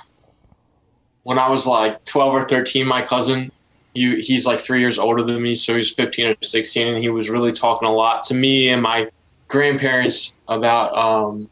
when 1.24 1.40
I 1.40 1.50
was 1.50 1.66
like 1.66 2.06
12 2.06 2.34
or 2.34 2.48
13, 2.48 2.86
my 2.86 3.02
cousin, 3.02 3.52
he, 3.94 4.22
he's 4.22 4.46
like 4.46 4.60
three 4.60 4.80
years 4.80 4.98
older 5.00 5.24
than 5.24 5.42
me, 5.42 5.56
so 5.56 5.76
he's 5.76 5.92
15 5.92 6.28
or 6.28 6.36
16, 6.42 6.88
and 6.88 6.98
he 7.04 7.10
was 7.10 7.30
really 7.30 7.52
talking 7.52 7.88
a 7.88 7.92
lot 7.92 8.24
to 8.24 8.34
me 8.34 8.70
and 8.70 8.82
my 8.82 9.10
grandparents 9.48 10.34
about 10.48 10.96
um, 10.98 11.50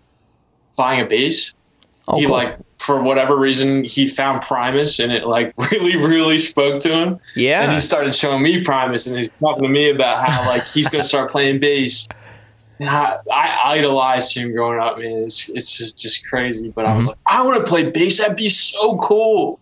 buying 0.75 1.01
a 1.01 1.05
bass. 1.05 1.53
Oh, 2.07 2.17
he 2.19 2.25
cool. 2.25 2.33
like 2.33 2.57
for 2.77 3.01
whatever 3.01 3.35
reason 3.35 3.83
he 3.83 4.07
found 4.07 4.41
Primus 4.43 4.99
and 4.99 5.11
it 5.11 5.25
like 5.25 5.53
really 5.71 5.97
really 5.97 6.39
spoke 6.39 6.79
to 6.83 6.89
him. 6.93 7.19
Yeah. 7.35 7.63
And 7.63 7.73
he 7.73 7.81
started 7.81 8.15
showing 8.15 8.41
me 8.43 8.63
Primus 8.63 9.07
and 9.07 9.17
he's 9.17 9.31
talking 9.41 9.63
to 9.63 9.69
me 9.69 9.89
about 9.89 10.25
how 10.25 10.47
like 10.47 10.65
he's 10.67 10.87
gonna 10.87 11.03
start 11.03 11.29
playing 11.31 11.59
bass. 11.59 12.07
And 12.79 12.87
I, 12.87 13.17
I 13.33 13.73
idolized 13.73 14.37
him 14.37 14.53
growing 14.53 14.79
up, 14.79 14.99
man. 14.99 15.23
It's 15.23 15.49
it's 15.49 15.77
just, 15.77 15.97
just 15.97 16.25
crazy. 16.29 16.71
But 16.73 16.85
I 16.85 16.95
was 16.95 17.05
Mhm. 17.05 17.07
like, 17.09 17.17
I 17.27 17.43
want 17.43 17.57
to 17.57 17.69
play 17.69 17.89
bass. 17.89 18.19
That'd 18.19 18.37
be 18.37 18.49
so 18.49 18.99
cool. 18.99 19.59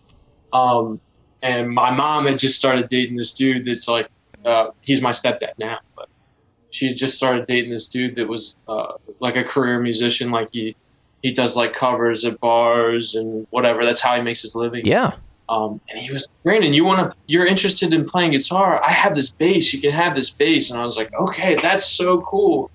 Um, 0.52 1.00
and 1.46 1.70
my 1.70 1.90
mom 1.90 2.26
had 2.26 2.38
just 2.38 2.56
started 2.56 2.88
dating 2.88 3.16
this 3.16 3.32
dude 3.32 3.64
that's 3.66 3.88
like, 3.88 4.08
uh, 4.44 4.70
he's 4.80 5.00
my 5.00 5.12
stepdad 5.12 5.52
now, 5.58 5.78
but 5.94 6.08
she 6.70 6.88
had 6.88 6.96
just 6.96 7.16
started 7.16 7.46
dating 7.46 7.70
this 7.70 7.88
dude 7.88 8.16
that 8.16 8.28
was 8.28 8.56
uh, 8.68 8.94
like 9.20 9.36
a 9.36 9.44
career 9.44 9.80
musician. 9.80 10.30
Like 10.30 10.48
he 10.52 10.76
he 11.22 11.32
does 11.32 11.56
like 11.56 11.72
covers 11.72 12.24
at 12.24 12.38
bars 12.40 13.14
and 13.14 13.46
whatever. 13.50 13.84
That's 13.84 14.00
how 14.00 14.16
he 14.16 14.22
makes 14.22 14.42
his 14.42 14.54
living. 14.54 14.84
yeah 14.84 15.16
Um, 15.48 15.80
and 15.88 15.98
he 15.98 16.12
was, 16.12 16.28
Brandon, 16.44 16.72
you 16.72 16.84
want 16.84 17.10
to, 17.10 17.16
you're 17.26 17.46
interested 17.46 17.92
in 17.92 18.04
playing 18.04 18.32
guitar. 18.32 18.82
I 18.84 18.90
have 18.90 19.14
this 19.14 19.32
bass. 19.32 19.72
You 19.72 19.80
can 19.80 19.92
have 19.92 20.14
this 20.14 20.30
bass. 20.30 20.70
And 20.70 20.80
I 20.80 20.84
was 20.84 20.96
like, 20.96 21.12
okay, 21.14 21.56
that's 21.62 21.86
so 21.86 22.20
cool. 22.22 22.70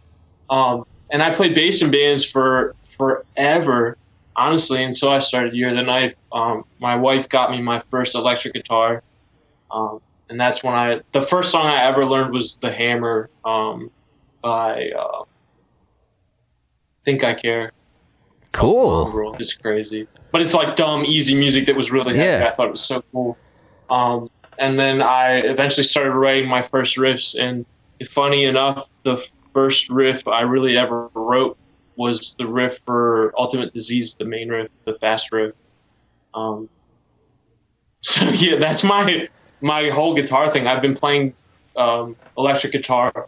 Um, 0.49 0.85
and 1.11 1.21
I 1.21 1.33
played 1.33 1.53
bass 1.53 1.81
in 1.81 1.91
bands 1.91 2.25
for 2.25 2.75
forever, 2.97 3.97
honestly, 4.35 4.83
until 4.83 5.09
I 5.09 5.19
started 5.19 5.53
Year 5.53 5.69
of 5.69 5.75
the 5.75 5.83
Knife. 5.83 6.15
Um, 6.31 6.65
my 6.79 6.95
wife 6.95 7.29
got 7.29 7.51
me 7.51 7.61
my 7.61 7.81
first 7.91 8.15
electric 8.15 8.53
guitar. 8.53 9.03
Um, 9.69 10.01
and 10.29 10.39
that's 10.39 10.63
when 10.63 10.73
I, 10.73 11.01
the 11.11 11.21
first 11.21 11.51
song 11.51 11.65
I 11.65 11.83
ever 11.83 12.05
learned 12.05 12.33
was 12.33 12.57
The 12.57 12.71
Hammer 12.71 13.29
um, 13.43 13.91
by 14.41 14.89
uh, 14.91 15.23
Think 17.05 17.23
I 17.23 17.33
Care. 17.33 17.71
cool 18.51 19.35
It's 19.39 19.53
crazy, 19.53 20.07
but 20.31 20.41
it's 20.41 20.53
like 20.53 20.75
dumb, 20.75 21.03
easy 21.05 21.35
music 21.35 21.65
that 21.65 21.75
was 21.75 21.91
really 21.91 22.15
heavy. 22.15 22.43
Yeah. 22.43 22.49
I 22.49 22.55
thought 22.55 22.67
it 22.67 22.71
was 22.71 22.83
so 22.83 23.03
cool. 23.11 23.37
Um, 23.89 24.29
and 24.57 24.79
then 24.79 25.01
I 25.01 25.39
eventually 25.39 25.83
started 25.83 26.11
writing 26.11 26.49
my 26.49 26.61
first 26.61 26.97
riffs. 26.97 27.37
And 27.39 27.65
funny 28.07 28.45
enough, 28.45 28.87
the 29.03 29.25
first 29.53 29.89
riff 29.89 30.27
I 30.27 30.41
really 30.41 30.77
ever 30.77 31.09
wrote 31.13 31.57
was 32.01 32.35
the 32.35 32.47
riff 32.47 32.79
for 32.85 33.33
Ultimate 33.37 33.71
Disease, 33.73 34.15
the 34.15 34.25
main 34.25 34.49
riff, 34.49 34.69
the 34.85 34.95
fast 34.95 35.31
riff. 35.31 35.53
Um, 36.33 36.69
so 38.01 38.27
yeah, 38.29 38.57
that's 38.57 38.83
my 38.83 39.27
my 39.61 39.89
whole 39.89 40.15
guitar 40.15 40.49
thing. 40.49 40.67
I've 40.67 40.81
been 40.81 40.95
playing 40.95 41.33
um, 41.75 42.15
electric 42.37 42.73
guitar 42.73 43.27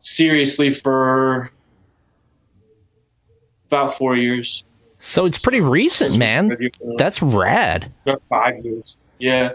seriously 0.00 0.72
for 0.72 1.50
about 3.66 3.98
four 3.98 4.16
years. 4.16 4.64
so 5.00 5.26
it's 5.26 5.38
pretty 5.38 5.60
recent 5.60 6.16
man 6.16 6.56
that's 6.96 7.20
rad 7.20 7.92
About 8.04 8.22
five 8.28 8.64
years. 8.64 8.94
Yeah, 9.18 9.54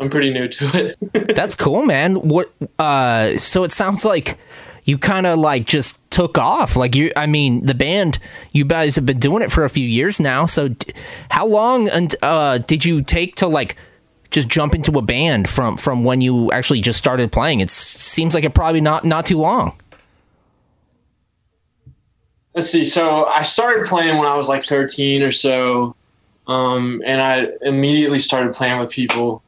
I'm 0.00 0.08
pretty 0.08 0.32
new 0.32 0.48
to 0.48 0.94
it. 1.12 1.34
That's 1.34 1.54
cool, 1.54 1.82
man. 1.84 2.14
What? 2.16 2.50
Uh, 2.78 3.36
so 3.38 3.64
it 3.64 3.72
sounds 3.72 4.04
like 4.04 4.38
you 4.90 4.98
kind 4.98 5.24
of 5.24 5.38
like 5.38 5.66
just 5.66 5.98
took 6.10 6.36
off. 6.36 6.74
Like 6.74 6.96
you, 6.96 7.12
I 7.16 7.26
mean, 7.26 7.64
the 7.64 7.74
band. 7.74 8.18
You 8.52 8.64
guys 8.64 8.96
have 8.96 9.06
been 9.06 9.20
doing 9.20 9.42
it 9.42 9.52
for 9.52 9.64
a 9.64 9.70
few 9.70 9.86
years 9.86 10.18
now. 10.18 10.46
So, 10.46 10.68
d- 10.68 10.92
how 11.30 11.46
long 11.46 11.88
and 11.88 12.14
uh, 12.22 12.58
did 12.58 12.84
you 12.84 13.00
take 13.00 13.36
to 13.36 13.46
like 13.46 13.76
just 14.32 14.48
jump 14.48 14.74
into 14.74 14.98
a 14.98 15.02
band 15.02 15.48
from 15.48 15.76
from 15.76 16.02
when 16.02 16.20
you 16.20 16.50
actually 16.50 16.80
just 16.80 16.98
started 16.98 17.30
playing? 17.30 17.60
It 17.60 17.70
seems 17.70 18.34
like 18.34 18.42
it 18.42 18.52
probably 18.52 18.80
not 18.80 19.04
not 19.04 19.26
too 19.26 19.38
long. 19.38 19.78
let's 22.54 22.68
see. 22.68 22.84
So 22.84 23.26
I 23.26 23.42
started 23.42 23.86
playing 23.86 24.18
when 24.18 24.26
I 24.26 24.34
was 24.34 24.48
like 24.48 24.64
13 24.64 25.22
or 25.22 25.30
so, 25.30 25.94
um, 26.48 27.00
and 27.06 27.20
I 27.20 27.46
immediately 27.62 28.18
started 28.18 28.52
playing 28.54 28.78
with 28.78 28.90
people, 28.90 29.42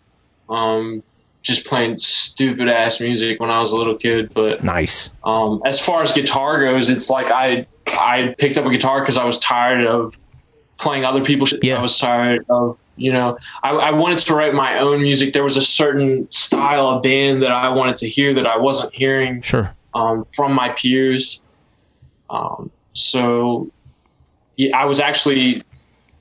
um, 0.48 1.02
just 1.42 1.66
playing 1.66 1.98
stupid 1.98 2.68
ass 2.68 3.00
music 3.00 3.40
when 3.40 3.50
I 3.50 3.60
was 3.60 3.72
a 3.72 3.76
little 3.76 3.96
kid. 3.96 4.32
But 4.32 4.62
Nice. 4.64 5.10
um, 5.24 5.60
as 5.66 5.78
far 5.80 6.02
as 6.02 6.12
guitar 6.12 6.60
goes, 6.64 6.88
it's 6.88 7.10
like 7.10 7.30
I 7.30 7.66
I 7.86 8.34
picked 8.38 8.56
up 8.58 8.64
a 8.64 8.70
guitar 8.70 9.00
because 9.00 9.16
I 9.18 9.24
was 9.24 9.38
tired 9.40 9.84
of 9.86 10.16
playing 10.78 11.04
other 11.04 11.24
people's 11.24 11.50
shit. 11.50 11.62
Yeah. 11.64 11.78
I 11.78 11.82
was 11.82 11.98
tired 11.98 12.44
of 12.48 12.78
you 12.96 13.12
know 13.12 13.36
I, 13.62 13.70
I 13.70 13.90
wanted 13.90 14.18
to 14.20 14.34
write 14.34 14.54
my 14.54 14.78
own 14.78 15.02
music. 15.02 15.32
There 15.32 15.42
was 15.44 15.56
a 15.56 15.62
certain 15.62 16.30
style 16.30 16.86
of 16.88 17.02
band 17.02 17.42
that 17.42 17.50
I 17.50 17.68
wanted 17.70 17.96
to 17.96 18.08
hear 18.08 18.32
that 18.34 18.46
I 18.46 18.56
wasn't 18.58 18.94
hearing 18.94 19.42
Sure. 19.42 19.74
um, 19.94 20.26
from 20.34 20.52
my 20.54 20.68
peers. 20.70 21.42
Um, 22.30 22.70
so 22.92 23.70
yeah, 24.56 24.76
I 24.76 24.84
was 24.84 25.00
actually 25.00 25.62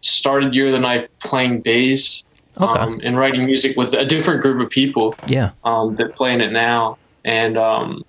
started 0.02 0.56
Year 0.56 0.66
of 0.68 0.72
the 0.72 0.80
Knife 0.80 1.08
playing 1.20 1.62
bass 1.62 2.24
Okay. 2.60 2.80
um, 2.80 3.00
and 3.04 3.18
writing 3.18 3.46
music 3.46 3.78
with 3.78 3.94
a 3.94 4.06
different 4.06 4.42
group 4.42 4.62
of 4.62 4.70
people 4.70 5.16
Yeah. 5.28 5.52
um, 5.64 5.96
that 5.96 6.16
playing 6.16 6.42
it 6.42 6.52
now. 6.52 6.98
And 7.24 7.58
um, 7.58 8.04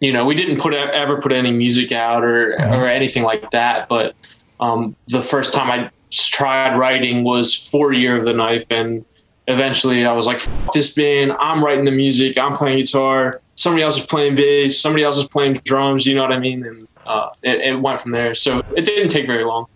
you 0.00 0.12
know, 0.12 0.24
we 0.24 0.34
didn't 0.34 0.58
put 0.58 0.74
ever 0.74 1.20
put 1.22 1.32
any 1.32 1.52
music 1.52 1.92
out 1.92 2.24
or 2.24 2.54
or 2.54 2.88
anything 2.88 3.22
like 3.22 3.50
that. 3.52 3.88
But 3.88 4.14
um, 4.60 4.96
the 5.08 5.22
first 5.22 5.54
time 5.54 5.70
I 5.70 5.90
tried 6.10 6.76
writing 6.76 7.24
was 7.24 7.54
for 7.54 7.92
Year 7.92 8.16
of 8.16 8.26
the 8.26 8.32
Knife, 8.34 8.66
and 8.70 9.04
eventually 9.48 10.04
I 10.04 10.12
was 10.12 10.26
like, 10.26 10.38
F- 10.38 10.68
"This 10.74 10.92
band, 10.94 11.32
I'm 11.38 11.64
writing 11.64 11.84
the 11.84 11.92
music, 11.92 12.36
I'm 12.36 12.52
playing 12.52 12.78
guitar, 12.78 13.40
somebody 13.54 13.82
else 13.82 13.96
is 13.98 14.04
playing 14.06 14.34
bass, 14.34 14.78
somebody 14.80 15.04
else 15.04 15.16
is 15.18 15.28
playing 15.28 15.54
drums." 15.64 16.04
You 16.04 16.16
know 16.16 16.22
what 16.22 16.32
I 16.32 16.38
mean? 16.38 16.64
And 16.64 16.88
uh, 17.06 17.30
it, 17.42 17.60
it 17.60 17.80
went 17.80 18.00
from 18.00 18.10
there. 18.10 18.34
So 18.34 18.58
it 18.76 18.84
didn't 18.84 19.08
take 19.08 19.26
very 19.26 19.44
long. 19.44 19.66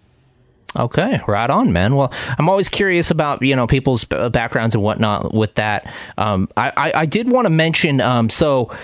Okay, 0.75 1.21
right 1.27 1.49
on, 1.49 1.73
man. 1.73 1.95
Well, 1.95 2.13
I'm 2.39 2.49
always 2.49 2.69
curious 2.69 3.11
about 3.11 3.43
you 3.43 3.57
know 3.57 3.67
people's 3.67 4.05
backgrounds 4.05 4.75
and 4.75 4.83
whatnot 4.83 5.33
with 5.33 5.55
that. 5.55 5.93
Um, 6.19 6.49
I, 6.57 6.73
I 6.77 7.01
I 7.01 7.07
did 7.07 7.31
want 7.31 7.47
to 7.47 7.51
mention 7.51 8.01
um, 8.01 8.29
so. 8.29 8.75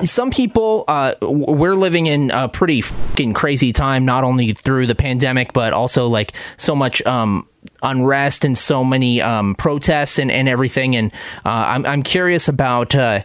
Some 0.00 0.30
people, 0.30 0.84
uh, 0.86 1.14
we're 1.20 1.74
living 1.74 2.06
in 2.06 2.30
a 2.30 2.48
pretty 2.48 2.82
fucking 2.82 3.32
crazy 3.32 3.72
time, 3.72 4.04
not 4.04 4.22
only 4.22 4.52
through 4.52 4.86
the 4.86 4.94
pandemic, 4.94 5.52
but 5.52 5.72
also 5.72 6.06
like 6.06 6.34
so 6.56 6.76
much 6.76 7.04
um, 7.04 7.48
unrest 7.82 8.44
and 8.44 8.56
so 8.56 8.84
many 8.84 9.20
um, 9.20 9.56
protests 9.56 10.20
and, 10.20 10.30
and 10.30 10.48
everything. 10.48 10.94
And 10.94 11.12
uh, 11.44 11.48
I'm, 11.48 11.84
I'm 11.84 12.02
curious 12.04 12.46
about 12.46 12.94
uh, 12.94 13.24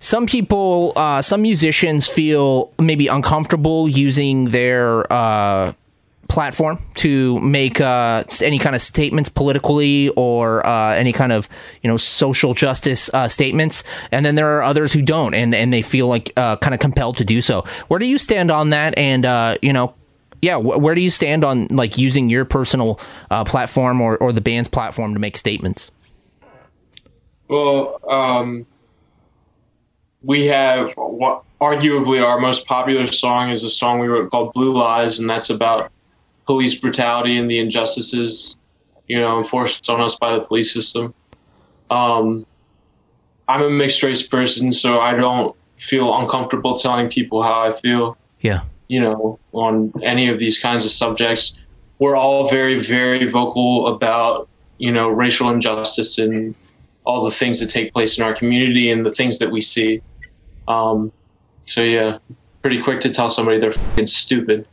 some 0.00 0.24
people, 0.24 0.94
uh, 0.96 1.20
some 1.20 1.42
musicians 1.42 2.06
feel 2.06 2.72
maybe 2.78 3.08
uncomfortable 3.08 3.86
using 3.86 4.46
their 4.46 5.12
uh, 5.12 5.74
platform 6.28 6.78
to 6.94 7.40
make 7.40 7.80
uh, 7.80 8.22
any 8.42 8.58
kind 8.58 8.76
of 8.76 8.82
statements 8.82 9.28
politically 9.28 10.10
or 10.10 10.64
uh, 10.66 10.94
any 10.94 11.12
kind 11.12 11.32
of 11.32 11.48
you 11.82 11.88
know 11.88 11.96
social 11.96 12.54
justice 12.54 13.12
uh, 13.14 13.26
statements, 13.28 13.82
and 14.12 14.24
then 14.24 14.34
there 14.34 14.56
are 14.56 14.62
others 14.62 14.92
who 14.92 15.02
don't, 15.02 15.34
and 15.34 15.54
and 15.54 15.72
they 15.72 15.82
feel 15.82 16.06
like 16.06 16.32
uh, 16.36 16.56
kind 16.56 16.74
of 16.74 16.80
compelled 16.80 17.16
to 17.16 17.24
do 17.24 17.40
so. 17.40 17.64
Where 17.88 17.98
do 17.98 18.06
you 18.06 18.18
stand 18.18 18.50
on 18.50 18.70
that? 18.70 18.96
And 18.98 19.24
uh, 19.24 19.58
you 19.62 19.72
know. 19.72 19.94
Yeah, 20.40 20.60
wh- 20.60 20.80
where 20.80 20.94
do 20.94 21.00
you 21.00 21.10
stand 21.10 21.42
on 21.42 21.66
like 21.66 21.98
using 21.98 22.30
your 22.30 22.44
personal 22.44 23.00
uh, 23.28 23.42
platform 23.42 24.00
or, 24.00 24.16
or 24.18 24.32
the 24.32 24.40
band's 24.40 24.68
platform 24.68 25.14
to 25.14 25.18
make 25.18 25.36
statements? 25.36 25.90
Well, 27.48 28.00
um, 28.08 28.64
we 30.22 30.46
have 30.46 30.92
what 30.94 31.42
arguably 31.60 32.24
our 32.24 32.38
most 32.38 32.66
popular 32.66 33.08
song 33.08 33.50
is 33.50 33.64
a 33.64 33.70
song 33.70 33.98
we 33.98 34.06
wrote 34.06 34.30
called 34.30 34.52
Blue 34.52 34.72
Lies, 34.72 35.18
and 35.18 35.28
that's 35.28 35.50
about 35.50 35.90
police 36.48 36.80
brutality 36.80 37.36
and 37.36 37.50
the 37.50 37.58
injustices, 37.58 38.56
you 39.06 39.20
know, 39.20 39.36
enforced 39.36 39.90
on 39.90 40.00
us 40.00 40.16
by 40.16 40.34
the 40.34 40.40
police 40.40 40.72
system. 40.72 41.12
Um, 41.90 42.46
I'm 43.46 43.62
a 43.62 43.68
mixed 43.68 44.02
race 44.02 44.26
person, 44.26 44.72
so 44.72 44.98
I 44.98 45.12
don't 45.12 45.54
feel 45.76 46.18
uncomfortable 46.18 46.74
telling 46.74 47.10
people 47.10 47.42
how 47.42 47.60
I 47.60 47.72
feel 47.72 48.16
Yeah, 48.40 48.62
you 48.88 48.98
know, 48.98 49.38
on 49.52 49.92
any 50.02 50.28
of 50.28 50.38
these 50.38 50.58
kinds 50.58 50.86
of 50.86 50.90
subjects. 50.90 51.54
We're 51.98 52.16
all 52.16 52.48
very, 52.48 52.78
very 52.78 53.26
vocal 53.26 53.88
about, 53.88 54.48
you 54.78 54.90
know, 54.90 55.10
racial 55.10 55.50
injustice 55.50 56.16
and 56.16 56.54
all 57.04 57.24
the 57.24 57.30
things 57.30 57.60
that 57.60 57.68
take 57.68 57.92
place 57.92 58.16
in 58.16 58.24
our 58.24 58.34
community 58.34 58.90
and 58.90 59.04
the 59.04 59.14
things 59.14 59.38
that 59.40 59.50
we 59.50 59.60
see. 59.60 60.00
Um, 60.66 61.12
so 61.66 61.82
yeah, 61.82 62.18
pretty 62.62 62.80
quick 62.82 63.00
to 63.02 63.10
tell 63.10 63.28
somebody 63.28 63.58
they're 63.58 63.72
fucking 63.72 64.06
stupid. 64.06 64.66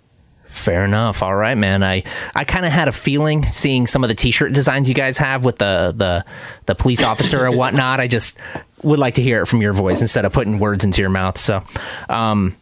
Fair 0.55 0.85
enough. 0.85 1.21
All 1.21 1.35
right, 1.35 1.55
man. 1.57 1.83
I, 1.83 2.03
I 2.33 2.43
kind 2.45 2.65
of 2.65 2.71
had 2.71 2.87
a 2.87 2.91
feeling 2.91 3.45
seeing 3.47 3.85
some 3.87 4.03
of 4.03 4.07
the 4.07 4.15
T-shirt 4.15 4.53
designs 4.53 4.87
you 4.87 4.95
guys 4.95 5.17
have 5.17 5.43
with 5.45 5.57
the 5.57 5.93
the 5.95 6.25
the 6.65 6.75
police 6.75 7.03
officer 7.03 7.45
and 7.45 7.57
whatnot. 7.57 7.99
I 7.99 8.07
just 8.07 8.37
would 8.81 8.97
like 8.99 9.15
to 9.15 9.21
hear 9.21 9.41
it 9.41 9.47
from 9.47 9.61
your 9.61 9.73
voice 9.73 10.01
instead 10.01 10.25
of 10.25 10.31
putting 10.33 10.59
words 10.59 10.83
into 10.83 11.01
your 11.01 11.09
mouth. 11.09 11.37
So, 11.37 11.63
um, 12.09 12.55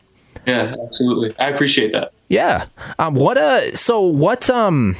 Yeah, 0.47 0.75
absolutely. 0.83 1.35
I 1.39 1.49
appreciate 1.49 1.91
that. 1.91 2.11
yeah. 2.29 2.65
Um, 2.97 3.13
what 3.15 3.37
uh? 3.37 3.75
So 3.75 4.01
what 4.01 4.49
um? 4.49 4.95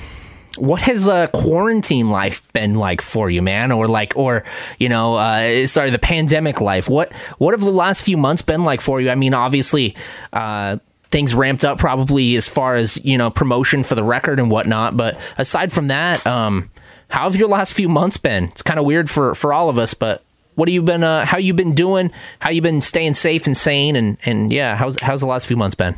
What 0.60 0.82
has 0.82 1.08
uh, 1.08 1.26
quarantine 1.34 2.12
life 2.12 2.44
been 2.54 2.76
like 2.76 3.02
for 3.02 3.28
you, 3.28 3.42
man? 3.42 3.72
Or 3.72 3.88
like, 3.88 4.16
or 4.16 4.44
you 4.78 4.88
know, 4.88 5.16
uh, 5.16 5.66
sorry, 5.66 5.90
the 5.90 5.98
pandemic 5.98 6.62
life. 6.62 6.88
What 6.88 7.12
what 7.40 7.56
have 7.56 7.62
the 7.62 7.72
last 7.72 8.04
few 8.04 8.18
months 8.18 8.44
been 8.44 8.64
like 8.64 8.80
for 8.82 9.02
you? 9.02 9.10
I 9.10 9.16
mean, 9.16 9.34
obviously, 9.34 9.96
uh, 10.32 10.78
things 11.14 11.36
ramped 11.36 11.64
up 11.64 11.78
probably 11.78 12.36
as 12.36 12.48
far 12.48 12.76
as 12.76 12.98
you 13.06 13.18
know 13.20 13.30
promotion 13.30 13.84
for 13.84 13.94
the 13.94 14.04
record 14.04 14.40
and 14.40 14.50
whatnot. 14.50 14.98
But 14.98 15.18
aside 15.38 15.72
from 15.72 15.88
that, 15.88 16.26
um, 16.26 16.72
how 17.08 17.26
have 17.26 17.36
your 17.36 17.48
last 17.48 17.74
few 17.74 17.88
months 17.88 18.18
been? 18.18 18.46
It's 18.46 18.64
kind 18.64 18.80
of 18.80 18.86
weird 18.86 19.10
for 19.10 19.36
for 19.36 19.54
all 19.54 19.70
of 19.70 19.78
us, 19.78 19.94
but 19.94 20.24
what 20.56 20.68
have 20.68 20.74
you 20.74 20.82
been? 20.82 21.04
Uh, 21.04 21.24
how 21.24 21.38
you 21.38 21.54
been 21.54 21.76
doing? 21.76 22.12
How 22.40 22.50
you 22.50 22.62
been 22.62 22.82
staying 22.82 23.14
safe 23.14 23.46
and 23.46 23.56
sane? 23.56 23.96
And 23.96 24.18
and 24.26 24.52
yeah, 24.52 24.76
how's 24.76 25.00
how's 25.02 25.22
the 25.22 25.28
last 25.28 25.46
few 25.46 25.56
months 25.56 25.76
been? 25.76 25.96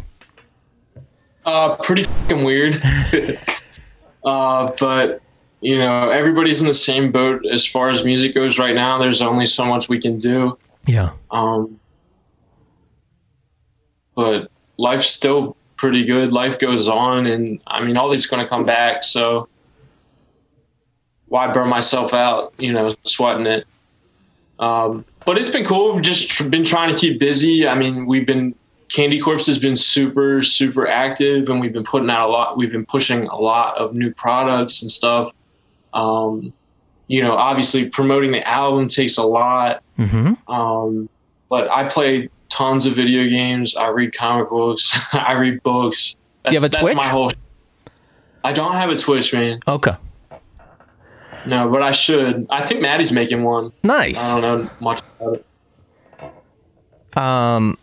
Uh, 1.46 1.78
pretty 1.78 2.04
fucking 2.04 2.44
weird. 2.44 2.76
uh, 4.26 4.74
but 4.78 5.22
you 5.62 5.78
know, 5.78 6.10
everybody's 6.10 6.62
in 6.62 6.68
the 6.68 6.74
same 6.74 7.14
boat 7.14 7.46
as 7.46 7.66
far 7.66 7.90
as 7.90 8.04
music 8.04 8.36
goes 8.36 8.60
right 8.60 8.76
now. 8.76 8.98
There's 8.98 9.22
only 9.22 9.46
so 9.46 9.64
much 9.64 9.88
we 9.88 10.02
can 10.02 10.20
do. 10.20 10.58
Yeah. 10.86 11.14
Um, 11.32 11.80
but 14.14 14.52
life's 14.78 15.08
still 15.08 15.56
pretty 15.78 16.06
good. 16.06 16.32
Life 16.32 16.60
goes 16.60 16.88
on, 16.88 17.28
and 17.28 17.62
I 17.68 17.84
mean, 17.84 17.98
all 17.98 18.10
these 18.10 18.26
going 18.28 18.44
to 18.44 18.50
come 18.50 18.66
back. 18.66 19.04
So 19.04 19.48
why 21.28 21.52
burn 21.52 21.70
myself 21.70 22.14
out? 22.14 22.54
You 22.58 22.74
know, 22.74 22.90
sweating 23.04 23.46
it. 23.46 23.66
Um, 24.60 25.06
but 25.26 25.38
it's 25.38 25.50
been 25.50 25.66
cool. 25.66 25.94
We've 25.94 26.04
just 26.04 26.30
tr- 26.30 26.48
been 26.48 26.64
trying 26.64 26.94
to 26.94 27.00
keep 27.00 27.20
busy. 27.20 27.68
I 27.68 27.76
mean, 27.76 28.06
we've 28.06 28.26
been 28.26 28.56
Candy 28.90 29.20
Corpse 29.20 29.48
has 29.48 29.58
been 29.58 29.76
super, 29.76 30.42
super 30.42 30.88
active, 30.88 31.50
and 31.50 31.60
we've 31.60 31.74
been 31.74 31.84
putting 31.84 32.10
out 32.10 32.30
a 32.30 32.32
lot. 32.32 32.58
We've 32.58 32.72
been 32.72 32.86
pushing 32.86 33.26
a 33.26 33.36
lot 33.36 33.78
of 33.78 33.96
new 33.96 34.14
products 34.14 34.82
and 34.82 34.92
stuff. 34.92 35.34
Um, 35.94 36.54
you 37.08 37.22
know, 37.22 37.34
obviously 37.34 37.90
promoting 37.90 38.32
the 38.32 38.48
album 38.48 38.88
takes 38.88 39.18
a 39.18 39.24
lot. 39.24 39.84
Mm-hmm. 39.98 40.52
Um, 40.52 41.10
but 41.50 41.70
I 41.70 41.88
play 41.88 42.30
tons 42.56 42.86
of 42.86 42.94
video 42.94 43.28
games. 43.28 43.76
I 43.76 43.90
read 43.90 44.16
comic 44.16 44.50
books. 44.50 44.98
I 45.14 45.34
read 45.34 45.62
books. 45.62 46.16
That's, 46.44 46.54
you 46.54 46.60
have 46.60 46.64
a 46.64 46.70
that's 46.70 46.82
Twitch? 46.82 46.96
my 46.96 47.08
whole. 47.08 47.32
I 48.44 48.54
don't 48.54 48.76
have 48.76 48.90
a 48.90 48.96
Twitch, 48.96 49.34
man. 49.34 49.60
Okay. 49.68 49.96
No, 51.46 51.70
but 51.70 51.82
I 51.82 51.92
should. 51.92 52.48
I 52.50 52.66
think 52.66 52.82
Maddie's 52.82 53.12
making 53.12 53.44
one. 53.44 53.72
Nice. 53.84 54.32
I 54.32 54.40
don't 54.40 54.64
know 54.64 54.70
much 54.80 55.02
about 55.20 55.36
it. 55.36 57.18
Um, 57.18 57.78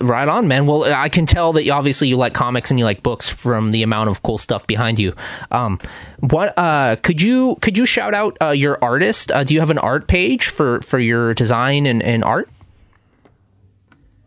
right 0.00 0.28
on, 0.28 0.46
man. 0.46 0.66
Well, 0.66 0.84
I 0.84 1.08
can 1.08 1.26
tell 1.26 1.54
that 1.54 1.64
you, 1.64 1.72
obviously 1.72 2.08
you 2.08 2.16
like 2.16 2.34
comics 2.34 2.70
and 2.70 2.78
you 2.78 2.84
like 2.84 3.02
books 3.02 3.28
from 3.28 3.70
the 3.70 3.82
amount 3.82 4.10
of 4.10 4.22
cool 4.22 4.38
stuff 4.38 4.66
behind 4.66 4.98
you. 4.98 5.14
Um, 5.50 5.80
what 6.20 6.56
uh, 6.58 6.96
could 7.02 7.20
you 7.22 7.56
could 7.60 7.78
you 7.78 7.86
shout 7.86 8.14
out 8.14 8.36
uh, 8.40 8.50
your 8.50 8.78
artist? 8.82 9.32
Uh, 9.32 9.42
do 9.42 9.54
you 9.54 9.60
have 9.60 9.70
an 9.70 9.78
art 9.78 10.06
page 10.06 10.48
for 10.48 10.80
for 10.82 10.98
your 10.98 11.34
design 11.34 11.86
and, 11.86 12.02
and 12.02 12.22
art? 12.24 12.48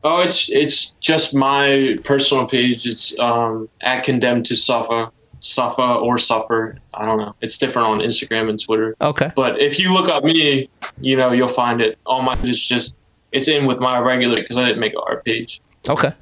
Oh, 0.08 0.22
it's 0.22 0.52
it's 0.52 0.92
just 1.02 1.34
my 1.34 1.98
personal 2.04 2.46
page. 2.48 2.86
It's 2.86 3.18
um, 3.20 3.68
at 3.82 4.04
condemned 4.04 4.46
to 4.46 4.56
suffer, 4.56 5.10
suffer 5.40 5.82
or 5.82 6.20
suffer. 6.20 6.78
I 6.94 7.06
don't 7.06 7.18
know. 7.18 7.36
It's 7.42 7.58
different 7.58 7.88
on 7.88 8.00
Instagram 8.00 8.48
and 8.48 8.64
Twitter. 8.64 8.96
Okay. 9.02 9.32
But 9.36 9.60
if 9.60 9.80
you 9.80 9.92
look 9.92 10.08
up 10.08 10.24
me, 10.24 10.70
you 11.02 11.18
know 11.18 11.32
you'll 11.32 11.48
find 11.48 11.82
it. 11.82 11.98
All 12.06 12.22
my 12.22 12.38
it's 12.44 12.64
just 12.64 12.96
it's 13.32 13.48
in 13.48 13.66
with 13.66 13.80
my 13.80 13.98
regular 13.98 14.36
because 14.40 14.58
I 14.58 14.66
didn't 14.66 14.80
make 14.80 14.94
an 14.94 15.02
art 15.08 15.26
page. 15.26 15.60
Okay. 15.90 16.14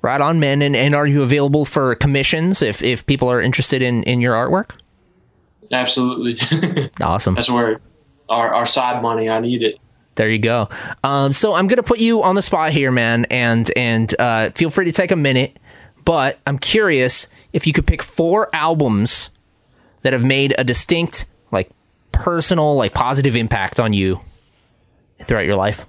Right 0.00 0.20
on, 0.20 0.40
man. 0.40 0.62
And, 0.62 0.74
and 0.74 0.94
are 0.94 1.06
you 1.06 1.22
available 1.22 1.66
for 1.66 1.94
commissions 1.96 2.62
if, 2.62 2.82
if 2.82 3.04
people 3.04 3.30
are 3.30 3.40
interested 3.40 3.82
in, 3.82 4.02
in 4.04 4.20
your 4.22 4.34
artwork? 4.34 4.70
Absolutely, 5.72 6.90
Awesome. 7.00 7.34
that's 7.34 7.50
where 7.50 7.80
our 8.30 8.52
our 8.52 8.66
side 8.66 9.02
money. 9.02 9.28
I 9.28 9.40
need 9.40 9.62
it. 9.62 9.78
There 10.16 10.28
you 10.28 10.38
go. 10.38 10.68
Um, 11.04 11.32
so 11.32 11.54
I'm 11.54 11.66
gonna 11.68 11.82
put 11.82 11.98
you 12.00 12.22
on 12.22 12.34
the 12.34 12.42
spot 12.42 12.72
here, 12.72 12.90
man, 12.90 13.24
and 13.30 13.70
and 13.76 14.14
uh, 14.18 14.50
feel 14.50 14.68
free 14.70 14.84
to 14.86 14.92
take 14.92 15.10
a 15.10 15.16
minute. 15.16 15.58
but 16.04 16.38
I'm 16.46 16.58
curious 16.58 17.28
if 17.52 17.66
you 17.66 17.72
could 17.72 17.86
pick 17.86 18.02
four 18.02 18.48
albums 18.52 19.30
that 20.02 20.12
have 20.12 20.24
made 20.24 20.54
a 20.58 20.64
distinct, 20.64 21.26
like 21.52 21.70
personal, 22.12 22.74
like 22.76 22.94
positive 22.94 23.36
impact 23.36 23.78
on 23.78 23.92
you 23.92 24.20
throughout 25.26 25.44
your 25.46 25.56
life. 25.56 25.86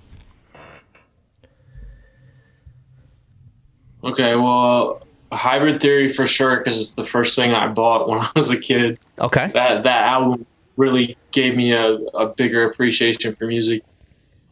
Okay, 4.04 4.36
well, 4.36 5.06
Hybrid 5.32 5.80
Theory 5.82 6.10
for 6.10 6.26
sure 6.26 6.58
because 6.58 6.80
it's 6.82 6.96
the 6.96 7.04
first 7.04 7.36
thing 7.36 7.54
I 7.54 7.68
bought 7.68 8.10
when 8.10 8.20
I 8.22 8.30
was 8.36 8.50
a 8.50 8.60
kid. 8.60 9.00
Okay. 9.20 9.52
That 9.54 9.84
that 9.84 10.04
album 10.08 10.46
really 10.78 11.16
gave 11.32 11.56
me 11.56 11.72
a, 11.74 11.94
a 11.94 12.28
bigger 12.28 12.70
appreciation 12.70 13.36
for 13.36 13.46
music. 13.46 13.84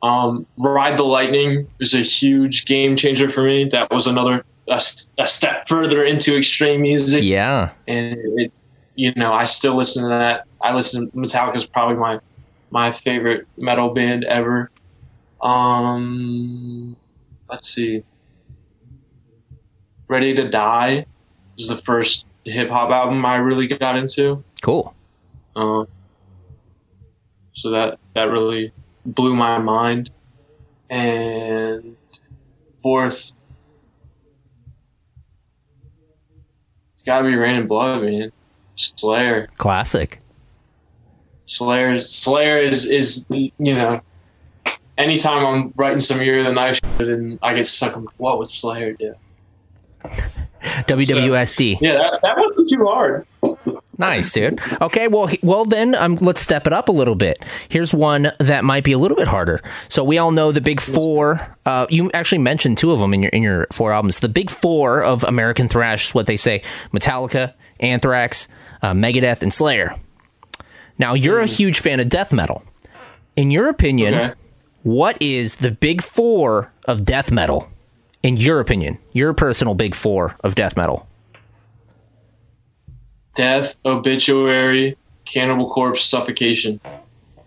Um, 0.02 0.46
Ride 0.60 0.98
the 0.98 1.04
Lightning 1.04 1.68
is 1.80 1.94
a 1.94 2.00
huge 2.00 2.66
game 2.66 2.96
changer 2.96 3.30
for 3.30 3.44
me. 3.44 3.66
That 3.66 3.92
was 3.92 4.08
another 4.08 4.46
a, 4.70 4.82
a 5.18 5.28
step 5.28 5.68
further 5.68 6.04
into 6.04 6.38
extreme 6.38 6.82
music. 6.82 7.24
Yeah. 7.24 7.72
and 7.88 8.18
it, 8.40 8.54
you 8.96 9.14
know, 9.16 9.34
I 9.34 9.46
still 9.46 9.76
listen 9.76 10.04
to 10.04 10.10
that. 10.10 10.46
I 10.62 10.74
listen. 10.74 11.10
Metallica 11.12 11.56
is 11.56 11.66
probably 11.66 11.96
my 11.96 12.20
my 12.72 12.92
favorite 12.92 13.48
metal 13.58 13.94
band 13.94 14.26
ever. 14.26 14.70
Um, 15.42 16.96
let's 17.50 17.70
see. 17.70 18.04
Ready 20.08 20.36
to 20.36 20.50
Die 20.50 21.06
is 21.58 21.68
the 21.68 21.78
first 21.78 22.26
hip 22.44 22.70
hop 22.70 22.90
album 22.90 23.26
I 23.26 23.36
really 23.36 23.68
got 23.68 23.96
into. 23.96 24.44
Cool. 24.62 24.94
Uh, 25.56 25.86
so 27.54 27.70
that 27.72 28.00
that 28.16 28.24
really 28.24 28.72
blew 29.06 29.36
my 29.36 29.58
mind. 29.58 30.12
And 30.90 31.96
fourth, 32.82 33.34
it's 36.94 37.04
got 37.06 37.20
to 37.20 37.26
be 37.26 37.36
Reign 37.36 37.56
in 37.56 37.68
Blood, 37.68 38.04
man. 38.04 38.32
Slayer. 38.76 39.48
Classic. 39.58 40.20
Slayer. 41.46 42.00
Slayer 42.00 42.60
is 42.60 42.86
is 42.86 43.26
you 43.30 43.52
know. 43.60 44.02
Anytime 44.98 45.46
I'm 45.46 45.74
writing 45.78 46.02
some 46.02 46.22
Year 46.22 46.40
of 46.40 46.46
the 46.46 46.52
Knife 46.52 46.80
shit 46.98 47.08
and 47.08 47.40
I 47.42 47.54
get 47.54 47.66
stuck, 47.66 47.96
I'm 47.96 48.04
like, 48.04 48.16
what 48.18 48.38
would 48.38 48.50
Slayer 48.50 48.94
do? 48.94 49.16
WWSD. 50.62 51.78
Yeah, 51.80 51.94
that, 51.94 52.20
that 52.22 52.38
wasn't 52.38 52.70
too 52.70 52.86
hard. 52.86 53.26
Nice, 54.00 54.32
dude. 54.32 54.60
Okay, 54.82 55.08
well, 55.10 55.30
well 55.44 55.66
then, 55.66 55.94
um, 55.94 56.16
let's 56.22 56.40
step 56.42 56.66
it 56.66 56.72
up 56.74 56.88
a 56.88 56.92
little 56.92 57.16
bit. 57.16 57.44
Here's 57.68 57.94
one 57.94 58.32
that 58.40 58.64
might 58.64 58.86
be 58.86 58.94
a 58.94 58.98
little 58.98 59.18
bit 59.18 59.28
harder. 59.28 59.62
So 59.90 60.04
we 60.06 60.18
all 60.18 60.32
know 60.32 60.52
the 60.54 60.62
big 60.62 60.80
four. 60.80 61.56
Uh, 61.66 61.86
you 61.90 62.10
actually 62.14 62.38
mentioned 62.38 62.78
two 62.78 62.92
of 62.94 63.00
them 63.00 63.14
in 63.14 63.22
your 63.24 63.30
in 63.32 63.44
your 63.44 63.68
four 63.74 63.92
albums. 63.92 64.20
The 64.22 64.30
big 64.30 64.50
four 64.50 65.04
of 65.04 65.24
American 65.26 65.68
thrash 65.68 66.08
is 66.08 66.16
what 66.16 66.28
they 66.28 66.38
say: 66.38 66.62
Metallica, 66.94 67.54
Anthrax, 67.82 68.48
uh, 68.82 68.94
Megadeth, 68.94 69.42
and 69.42 69.54
Slayer. 69.54 69.96
Now, 70.98 71.14
you're 71.14 71.40
a 71.40 71.46
huge 71.46 71.80
fan 71.82 72.00
of 72.00 72.08
death 72.08 72.32
metal. 72.32 72.64
In 73.36 73.52
your 73.52 73.68
opinion, 73.70 74.14
Okay. 74.14 74.34
what 74.84 75.22
is 75.22 75.56
the 75.58 75.72
big 75.72 76.02
four 76.02 76.72
of 76.86 77.04
death 77.04 77.32
metal? 77.32 77.70
In 78.24 78.38
your 78.38 78.62
opinion, 78.62 78.98
your 79.12 79.34
personal 79.34 79.76
big 79.76 79.94
four 79.94 80.36
of 80.42 80.56
death 80.56 80.78
metal. 80.78 81.06
Death, 83.36 83.78
Obituary, 83.86 84.98
Cannibal 85.26 85.70
Corpse, 85.70 86.04
Suffocation. 86.04 86.80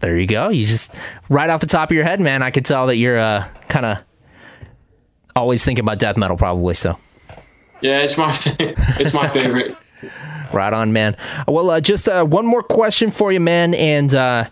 There 0.00 0.18
you 0.18 0.26
go. 0.26 0.48
You 0.48 0.64
just 0.64 0.94
right 1.28 1.48
off 1.48 1.60
the 1.60 1.66
top 1.66 1.90
of 1.90 1.94
your 1.94 2.04
head, 2.04 2.20
man. 2.20 2.42
I 2.42 2.50
could 2.50 2.64
tell 2.64 2.88
that 2.88 2.96
you're 2.96 3.18
uh, 3.18 3.46
kind 3.68 3.86
of 3.86 3.98
always 5.36 5.64
thinking 5.64 5.84
about 5.84 5.98
death 5.98 6.16
metal, 6.16 6.36
probably. 6.36 6.74
So 6.74 6.96
Yeah, 7.80 8.00
it's 8.00 8.18
my 8.18 8.36
it's 8.58 9.14
my 9.14 9.28
favorite. 9.28 9.76
right 10.52 10.72
on, 10.72 10.92
man. 10.92 11.16
Well, 11.46 11.70
uh, 11.70 11.80
just 11.80 12.08
uh, 12.08 12.24
one 12.24 12.46
more 12.46 12.62
question 12.62 13.10
for 13.10 13.32
you, 13.32 13.40
man, 13.40 13.74
and 13.74 14.14
uh, 14.14 14.48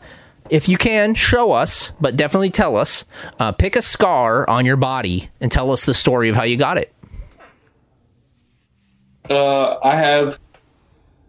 if 0.51 0.69
you 0.69 0.77
can, 0.77 1.15
show 1.15 1.53
us, 1.53 1.93
but 2.01 2.17
definitely 2.17 2.51
tell 2.51 2.77
us. 2.77 3.05
Uh, 3.39 3.53
pick 3.53 3.77
a 3.77 3.83
scar 3.83 4.49
on 4.49 4.65
your 4.65 4.77
body 4.77 5.31
and 5.41 5.51
tell 5.51 5.71
us 5.71 5.87
the 5.87 5.95
story 5.95 6.29
of 6.29 6.37
how 6.37 6.43
you 6.43 6.57
got 6.57 6.79
it. 6.79 6.93
Uh, 9.29 9.79
I 9.83 9.97
have 9.97 10.39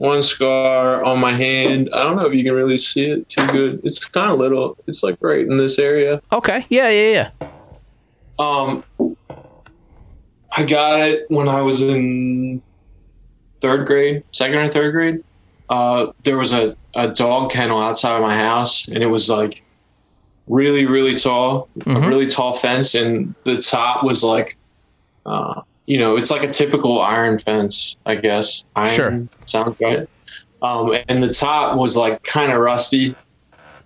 one 0.01 0.23
scar 0.23 1.03
on 1.03 1.19
my 1.19 1.31
hand. 1.31 1.87
I 1.93 2.01
don't 2.01 2.15
know 2.15 2.25
if 2.25 2.33
you 2.33 2.43
can 2.43 2.53
really 2.53 2.77
see 2.77 3.11
it 3.11 3.29
too 3.29 3.45
good. 3.47 3.81
It's 3.83 4.03
kind 4.03 4.31
of 4.31 4.39
little. 4.39 4.75
It's 4.87 5.03
like 5.03 5.15
right 5.21 5.45
in 5.45 5.57
this 5.57 5.77
area. 5.77 6.23
Okay. 6.31 6.65
Yeah. 6.69 6.89
Yeah. 6.89 7.29
Yeah. 7.39 7.47
Um, 8.39 8.83
I 10.51 10.65
got 10.65 11.01
it 11.01 11.25
when 11.29 11.47
I 11.47 11.61
was 11.61 11.83
in 11.83 12.63
third 13.61 13.85
grade, 13.85 14.23
second 14.31 14.57
or 14.57 14.69
third 14.69 14.91
grade. 14.91 15.23
Uh, 15.69 16.11
there 16.23 16.35
was 16.35 16.51
a, 16.51 16.75
a 16.95 17.09
dog 17.09 17.51
kennel 17.51 17.79
outside 17.79 18.15
of 18.15 18.23
my 18.23 18.35
house, 18.35 18.87
and 18.87 19.03
it 19.03 19.07
was 19.07 19.29
like 19.29 19.63
really, 20.47 20.87
really 20.87 21.13
tall, 21.13 21.69
a 21.85 21.99
really 22.09 22.25
tall 22.25 22.53
fence, 22.55 22.95
and 22.95 23.35
the 23.43 23.61
top 23.61 24.03
was 24.03 24.23
like, 24.23 24.57
uh, 25.27 25.61
you 25.91 25.97
know, 25.97 26.15
it's 26.15 26.31
like 26.31 26.41
a 26.41 26.47
typical 26.47 27.01
iron 27.01 27.37
fence, 27.37 27.97
I 28.05 28.15
guess. 28.15 28.63
Iron 28.77 28.95
Sure. 28.95 29.27
sounds 29.45 29.77
right. 29.81 30.07
Um, 30.61 30.95
and 31.09 31.21
the 31.21 31.33
top 31.33 31.75
was 31.77 31.97
like 31.97 32.23
kind 32.23 32.53
of 32.53 32.59
rusty. 32.61 33.13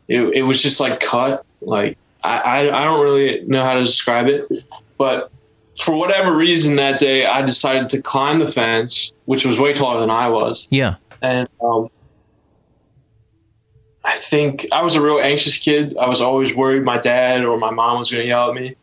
It, 0.08 0.22
it 0.36 0.44
was 0.44 0.62
just 0.62 0.80
like 0.80 1.00
cut. 1.00 1.44
Like 1.62 1.98
I, 2.24 2.38
I, 2.38 2.82
I 2.82 2.84
don't 2.84 3.04
really 3.04 3.42
know 3.48 3.64
how 3.64 3.74
to 3.74 3.82
describe 3.84 4.28
it, 4.28 4.46
but 5.00 5.32
for 5.82 5.96
whatever 5.96 6.36
reason 6.38 6.76
that 6.76 7.00
day, 7.00 7.26
I 7.26 7.42
decided 7.42 7.90
to 7.90 8.02
climb 8.04 8.38
the 8.38 8.52
fence, 8.52 9.12
which 9.26 9.44
was 9.44 9.58
way 9.58 9.74
taller 9.74 10.00
than 10.00 10.12
I 10.12 10.28
was 10.30 10.68
Yeah. 10.70 10.98
and 11.24 11.50
um, 11.60 11.90
I 14.04 14.16
think 14.18 14.68
I 14.72 14.84
was 14.84 14.94
a 14.94 15.02
real 15.02 15.20
anxious 15.20 15.58
kid. 15.58 15.98
I 15.98 16.08
was 16.08 16.22
always 16.22 16.56
worried 16.56 16.84
my 16.84 16.98
dad 16.98 17.44
or 17.44 17.58
my 17.58 17.72
mom 17.72 17.98
was 17.98 18.12
going 18.12 18.22
to 18.22 18.28
yell 18.28 18.48
at 18.50 18.54
me. 18.54 18.76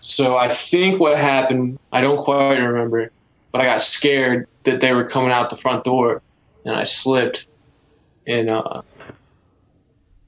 So 0.00 0.36
I 0.36 0.48
think 0.48 1.00
what 1.00 1.18
happened, 1.18 1.78
I 1.92 2.00
don't 2.00 2.22
quite 2.22 2.56
remember, 2.56 3.10
but 3.52 3.60
I 3.60 3.64
got 3.64 3.80
scared 3.80 4.46
that 4.64 4.80
they 4.80 4.92
were 4.92 5.04
coming 5.04 5.32
out 5.32 5.50
the 5.50 5.56
front 5.56 5.84
door, 5.84 6.22
and 6.64 6.74
I 6.74 6.84
slipped, 6.84 7.48
and 8.26 8.50
uh, 8.50 8.82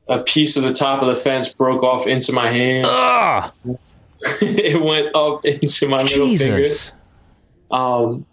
a 0.09 0.23
piece 0.23 0.57
of 0.57 0.65
the 0.65 0.73
top 0.73 1.03
of 1.03 1.09
the 1.09 1.17
fence 1.17 1.53
broke 1.53 1.83
off 1.83 2.07
into 2.07 2.33
my 2.33 2.51
hand. 2.51 2.87
Ugh. 2.89 3.53
it 4.43 4.83
went 4.83 5.15
up 5.15 5.45
into 5.45 5.89
my 5.89 6.03
middle 6.03 6.37
finger 6.37 6.57
Jesus. 6.59 6.93
um, 7.71 8.27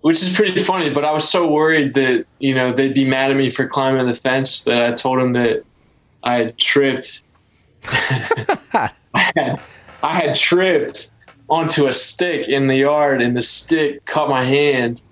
which 0.00 0.22
is 0.22 0.34
pretty 0.34 0.62
funny. 0.62 0.90
But 0.90 1.04
I 1.04 1.12
was 1.12 1.28
so 1.28 1.46
worried 1.50 1.94
that 1.94 2.26
you 2.38 2.54
know 2.54 2.72
they'd 2.72 2.94
be 2.94 3.04
mad 3.04 3.30
at 3.30 3.36
me 3.36 3.50
for 3.50 3.66
climbing 3.66 4.06
the 4.06 4.14
fence 4.14 4.64
that 4.64 4.82
I 4.82 4.92
told 4.92 5.20
them 5.20 5.32
that 5.32 5.64
I 6.22 6.34
had 6.34 6.58
tripped. 6.58 7.22
I, 7.84 8.90
had, 9.14 9.60
I 10.06 10.14
had 10.14 10.36
tripped 10.36 11.10
onto 11.50 11.88
a 11.88 11.92
stick 11.92 12.48
in 12.48 12.68
the 12.68 12.76
yard, 12.76 13.20
and 13.20 13.36
the 13.36 13.42
stick 13.42 14.04
cut 14.04 14.28
my 14.28 14.44
hand, 14.44 15.02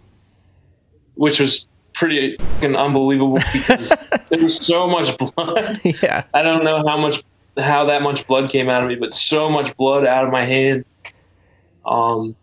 which 1.17 1.41
was 1.41 1.67
pretty 1.95 2.37
fucking 2.37 2.77
unbelievable 2.77 3.41
because 3.53 3.89
there 4.29 4.43
was 4.43 4.57
so 4.57 4.87
much 4.87 5.19
blood. 5.19 5.81
Yeah. 5.85 6.23
I 6.33 6.43
don't 6.43 6.63
know 6.63 6.87
how 6.87 6.97
much 6.97 7.25
how 7.59 7.87
that 7.87 8.03
much 8.03 8.25
blood 8.29 8.51
came 8.51 8.69
out 8.69 8.85
of 8.85 8.89
me, 8.89 8.95
but 8.95 9.13
so 9.13 9.51
much 9.51 9.77
blood 9.77 10.07
out 10.07 10.25
of 10.25 10.31
my 10.31 10.45
hand. 10.45 10.85
Um, 11.85 12.37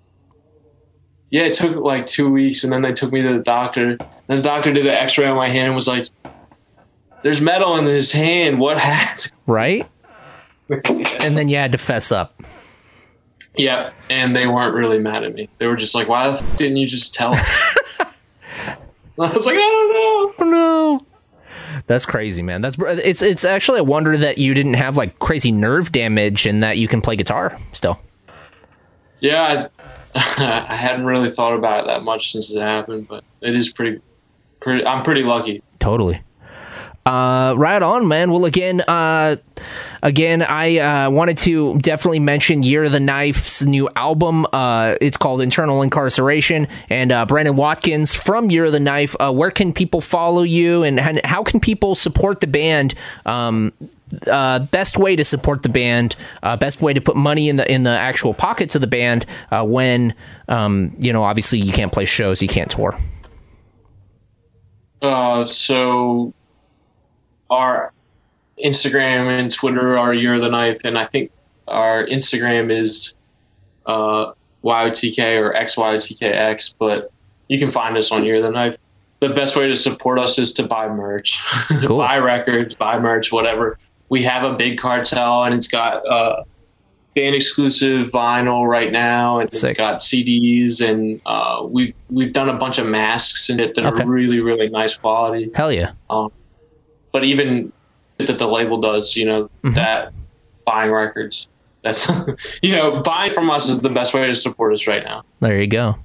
yeah, 1.29 1.43
it 1.43 1.53
took 1.53 1.77
like 1.77 2.05
two 2.05 2.29
weeks, 2.29 2.65
and 2.65 2.73
then 2.73 2.81
they 2.81 2.91
took 2.91 3.13
me 3.13 3.21
to 3.21 3.33
the 3.33 3.43
doctor. 3.43 3.97
And 4.27 4.39
the 4.39 4.41
doctor 4.41 4.73
did 4.73 4.85
an 4.85 4.93
X-ray 4.93 5.25
on 5.25 5.37
my 5.37 5.47
hand 5.47 5.67
and 5.67 5.75
was 5.75 5.87
like, 5.87 6.09
"There's 7.23 7.39
metal 7.39 7.77
in 7.77 7.85
his 7.85 8.11
hand. 8.11 8.59
What 8.59 8.77
happened?" 8.77 9.31
Right. 9.47 9.87
And 11.19 11.37
then 11.37 11.49
you 11.49 11.57
had 11.57 11.71
to 11.73 11.77
fess 11.77 12.11
up. 12.11 12.41
yeah, 13.55 13.91
and 14.09 14.35
they 14.35 14.47
weren't 14.47 14.73
really 14.73 14.97
mad 14.99 15.23
at 15.23 15.33
me. 15.35 15.49
They 15.59 15.67
were 15.67 15.75
just 15.75 15.93
like, 15.93 16.07
"Why 16.07 16.31
the 16.31 16.37
f- 16.39 16.57
didn't 16.57 16.77
you 16.77 16.87
just 16.87 17.13
tell 17.13 17.33
I 17.99 18.77
was 19.17 19.45
like, 19.45 19.55
"I 19.55 19.59
don't 19.59 19.93
know." 19.93 20.33
Oh 20.39 20.49
no. 20.49 21.05
That's 21.87 22.05
crazy, 22.05 22.41
man. 22.41 22.61
That's 22.61 22.77
it's 22.79 23.21
it's 23.21 23.43
actually 23.43 23.79
a 23.79 23.83
wonder 23.83 24.17
that 24.17 24.37
you 24.37 24.53
didn't 24.53 24.75
have 24.75 24.97
like 24.97 25.19
crazy 25.19 25.51
nerve 25.51 25.91
damage 25.91 26.45
and 26.45 26.63
that 26.63 26.77
you 26.77 26.87
can 26.87 27.01
play 27.01 27.15
guitar 27.15 27.57
still. 27.73 27.99
Yeah, 29.19 29.67
I, 30.15 30.65
I 30.69 30.75
hadn't 30.75 31.05
really 31.05 31.29
thought 31.29 31.53
about 31.53 31.83
it 31.83 31.87
that 31.87 32.03
much 32.03 32.31
since 32.31 32.51
it 32.51 32.61
happened, 32.61 33.07
but 33.07 33.23
it 33.41 33.55
is 33.55 33.71
pretty, 33.71 34.01
pretty. 34.59 34.85
I'm 34.85 35.03
pretty 35.03 35.23
lucky. 35.23 35.61
Totally. 35.79 36.21
Uh, 37.05 37.55
right 37.57 37.81
on, 37.81 38.07
man. 38.07 38.31
Well, 38.31 38.45
again, 38.45 38.81
uh, 38.81 39.37
again, 40.03 40.43
I 40.43 40.77
uh, 40.77 41.09
wanted 41.09 41.39
to 41.39 41.79
definitely 41.79 42.19
mention 42.19 42.61
Year 42.61 42.83
of 42.83 42.91
the 42.91 42.99
Knife's 42.99 43.63
new 43.63 43.89
album. 43.95 44.45
Uh, 44.53 44.97
it's 45.01 45.17
called 45.17 45.41
Internal 45.41 45.81
Incarceration, 45.81 46.67
and 46.89 47.11
uh, 47.11 47.25
Brandon 47.25 47.55
Watkins 47.55 48.13
from 48.13 48.51
Year 48.51 48.65
of 48.65 48.71
the 48.71 48.79
Knife. 48.79 49.15
Uh, 49.19 49.33
where 49.33 49.49
can 49.49 49.73
people 49.73 49.99
follow 49.99 50.43
you, 50.43 50.83
and 50.83 50.99
how 50.99 51.43
can 51.43 51.59
people 51.59 51.95
support 51.95 52.39
the 52.39 52.47
band? 52.47 52.93
Um, 53.25 53.73
uh, 54.27 54.59
best 54.59 54.97
way 54.97 55.15
to 55.15 55.23
support 55.23 55.63
the 55.63 55.69
band, 55.69 56.15
uh, 56.43 56.57
best 56.57 56.81
way 56.81 56.93
to 56.93 57.01
put 57.01 57.15
money 57.15 57.49
in 57.49 57.55
the 57.55 57.71
in 57.71 57.83
the 57.83 57.91
actual 57.91 58.33
pockets 58.33 58.75
of 58.75 58.81
the 58.81 58.87
band 58.87 59.25
uh, 59.51 59.65
when 59.65 60.13
um, 60.47 60.95
you 60.99 61.13
know 61.13 61.23
obviously 61.23 61.59
you 61.59 61.73
can't 61.73 61.91
play 61.91 62.05
shows, 62.05 62.41
you 62.41 62.47
can't 62.47 62.69
tour. 62.69 62.97
Uh, 65.01 65.47
so 65.47 66.33
our 67.51 67.93
Instagram 68.63 69.27
and 69.27 69.51
Twitter 69.51 69.97
are 69.97 70.13
Year 70.13 70.35
of 70.35 70.41
the 70.41 70.49
Knife, 70.49 70.81
and 70.83 70.97
I 70.97 71.05
think 71.05 71.31
our 71.67 72.05
Instagram 72.07 72.71
is 72.71 73.13
uh, 73.85 74.33
YOTK 74.63 75.39
or 75.39 75.53
XYOTKX, 75.53 76.75
but 76.79 77.11
you 77.49 77.59
can 77.59 77.69
find 77.69 77.97
us 77.97 78.11
on 78.11 78.23
Year 78.23 78.37
of 78.37 78.43
the 78.43 78.49
Knife. 78.49 78.77
The 79.19 79.29
best 79.29 79.55
way 79.55 79.67
to 79.67 79.75
support 79.75 80.17
us 80.17 80.39
is 80.39 80.53
to 80.53 80.63
buy 80.63 80.87
merch, 80.87 81.39
cool. 81.85 81.99
buy 81.99 82.17
records, 82.17 82.73
buy 82.73 82.97
merch, 82.97 83.31
whatever. 83.31 83.77
We 84.09 84.23
have 84.23 84.43
a 84.43 84.55
Big 84.55 84.79
Cartel, 84.79 85.43
and 85.43 85.53
it's 85.53 85.67
got 85.67 86.05
uh, 86.07 86.43
band 87.15 87.35
exclusive 87.35 88.09
vinyl 88.09 88.67
right 88.67 88.91
now, 88.91 89.39
and 89.39 89.53
Sick. 89.53 89.71
it's 89.71 89.77
got 89.77 89.97
CDs, 89.97 90.81
and 90.81 91.21
uh, 91.25 91.65
we 91.67 91.93
we've 92.09 92.33
done 92.33 92.49
a 92.49 92.57
bunch 92.57 92.77
of 92.77 92.87
masks 92.87 93.49
in 93.49 93.59
it 93.59 93.75
that 93.75 93.85
okay. 93.85 94.03
are 94.03 94.07
really 94.07 94.39
really 94.39 94.69
nice 94.69 94.95
quality. 94.97 95.51
Hell 95.53 95.71
yeah! 95.71 95.91
Um, 96.09 96.31
but 97.11 97.23
even 97.23 97.71
that 98.17 98.39
the 98.39 98.47
label 98.47 98.79
does, 98.79 99.15
you 99.15 99.25
know, 99.25 99.43
mm-hmm. 99.63 99.73
that 99.73 100.13
buying 100.65 100.91
records, 100.91 101.47
that's 101.83 102.07
you 102.61 102.71
know, 102.71 103.01
buying 103.01 103.33
from 103.33 103.49
us 103.49 103.67
is 103.67 103.81
the 103.81 103.89
best 103.89 104.13
way 104.13 104.27
to 104.27 104.35
support 104.35 104.73
us 104.73 104.87
right 104.87 105.03
now. 105.03 105.23
There 105.39 105.59
you 105.59 105.67
go. 105.67 105.95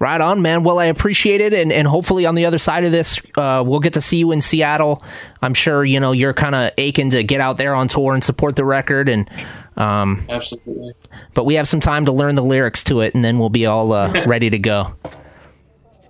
Right 0.00 0.20
on, 0.20 0.42
man. 0.42 0.64
Well, 0.64 0.80
I 0.80 0.86
appreciate 0.86 1.40
it, 1.40 1.54
and, 1.54 1.70
and 1.72 1.86
hopefully 1.86 2.26
on 2.26 2.34
the 2.34 2.46
other 2.46 2.58
side 2.58 2.84
of 2.84 2.90
this, 2.90 3.20
uh, 3.36 3.62
we'll 3.64 3.80
get 3.80 3.92
to 3.92 4.00
see 4.00 4.18
you 4.18 4.32
in 4.32 4.40
Seattle. 4.40 5.02
I'm 5.40 5.54
sure 5.54 5.84
you 5.84 6.00
know 6.00 6.12
you're 6.12 6.32
kind 6.32 6.54
of 6.54 6.72
aching 6.78 7.10
to 7.10 7.22
get 7.22 7.40
out 7.40 7.58
there 7.58 7.74
on 7.74 7.86
tour 7.86 8.12
and 8.12 8.22
support 8.22 8.56
the 8.56 8.64
record, 8.64 9.08
and 9.08 9.30
um, 9.76 10.26
absolutely. 10.28 10.94
But 11.34 11.44
we 11.44 11.54
have 11.54 11.68
some 11.68 11.80
time 11.80 12.06
to 12.06 12.12
learn 12.12 12.34
the 12.34 12.42
lyrics 12.42 12.82
to 12.84 13.00
it, 13.00 13.14
and 13.14 13.24
then 13.24 13.38
we'll 13.38 13.50
be 13.50 13.66
all 13.66 13.92
uh, 13.92 14.24
ready 14.26 14.50
to 14.50 14.58
go. 14.58 14.94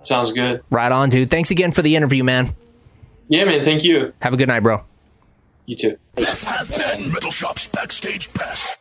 Sounds 0.03 0.31
good. 0.31 0.63
Right 0.69 0.91
on, 0.91 1.09
dude. 1.09 1.29
Thanks 1.29 1.51
again 1.51 1.71
for 1.71 1.81
the 1.81 1.95
interview, 1.95 2.23
man. 2.23 2.55
Yeah, 3.27 3.45
man. 3.45 3.63
Thank 3.63 3.83
you. 3.83 4.13
Have 4.21 4.33
a 4.33 4.37
good 4.37 4.47
night, 4.47 4.61
bro. 4.61 4.83
You 5.65 5.75
too. 5.75 5.97
This 6.15 6.43
has 6.43 6.69
been 6.69 7.11
Metal 7.11 7.31
Shop's 7.31 7.67
Backstage 7.67 8.31
Pass. 8.33 8.75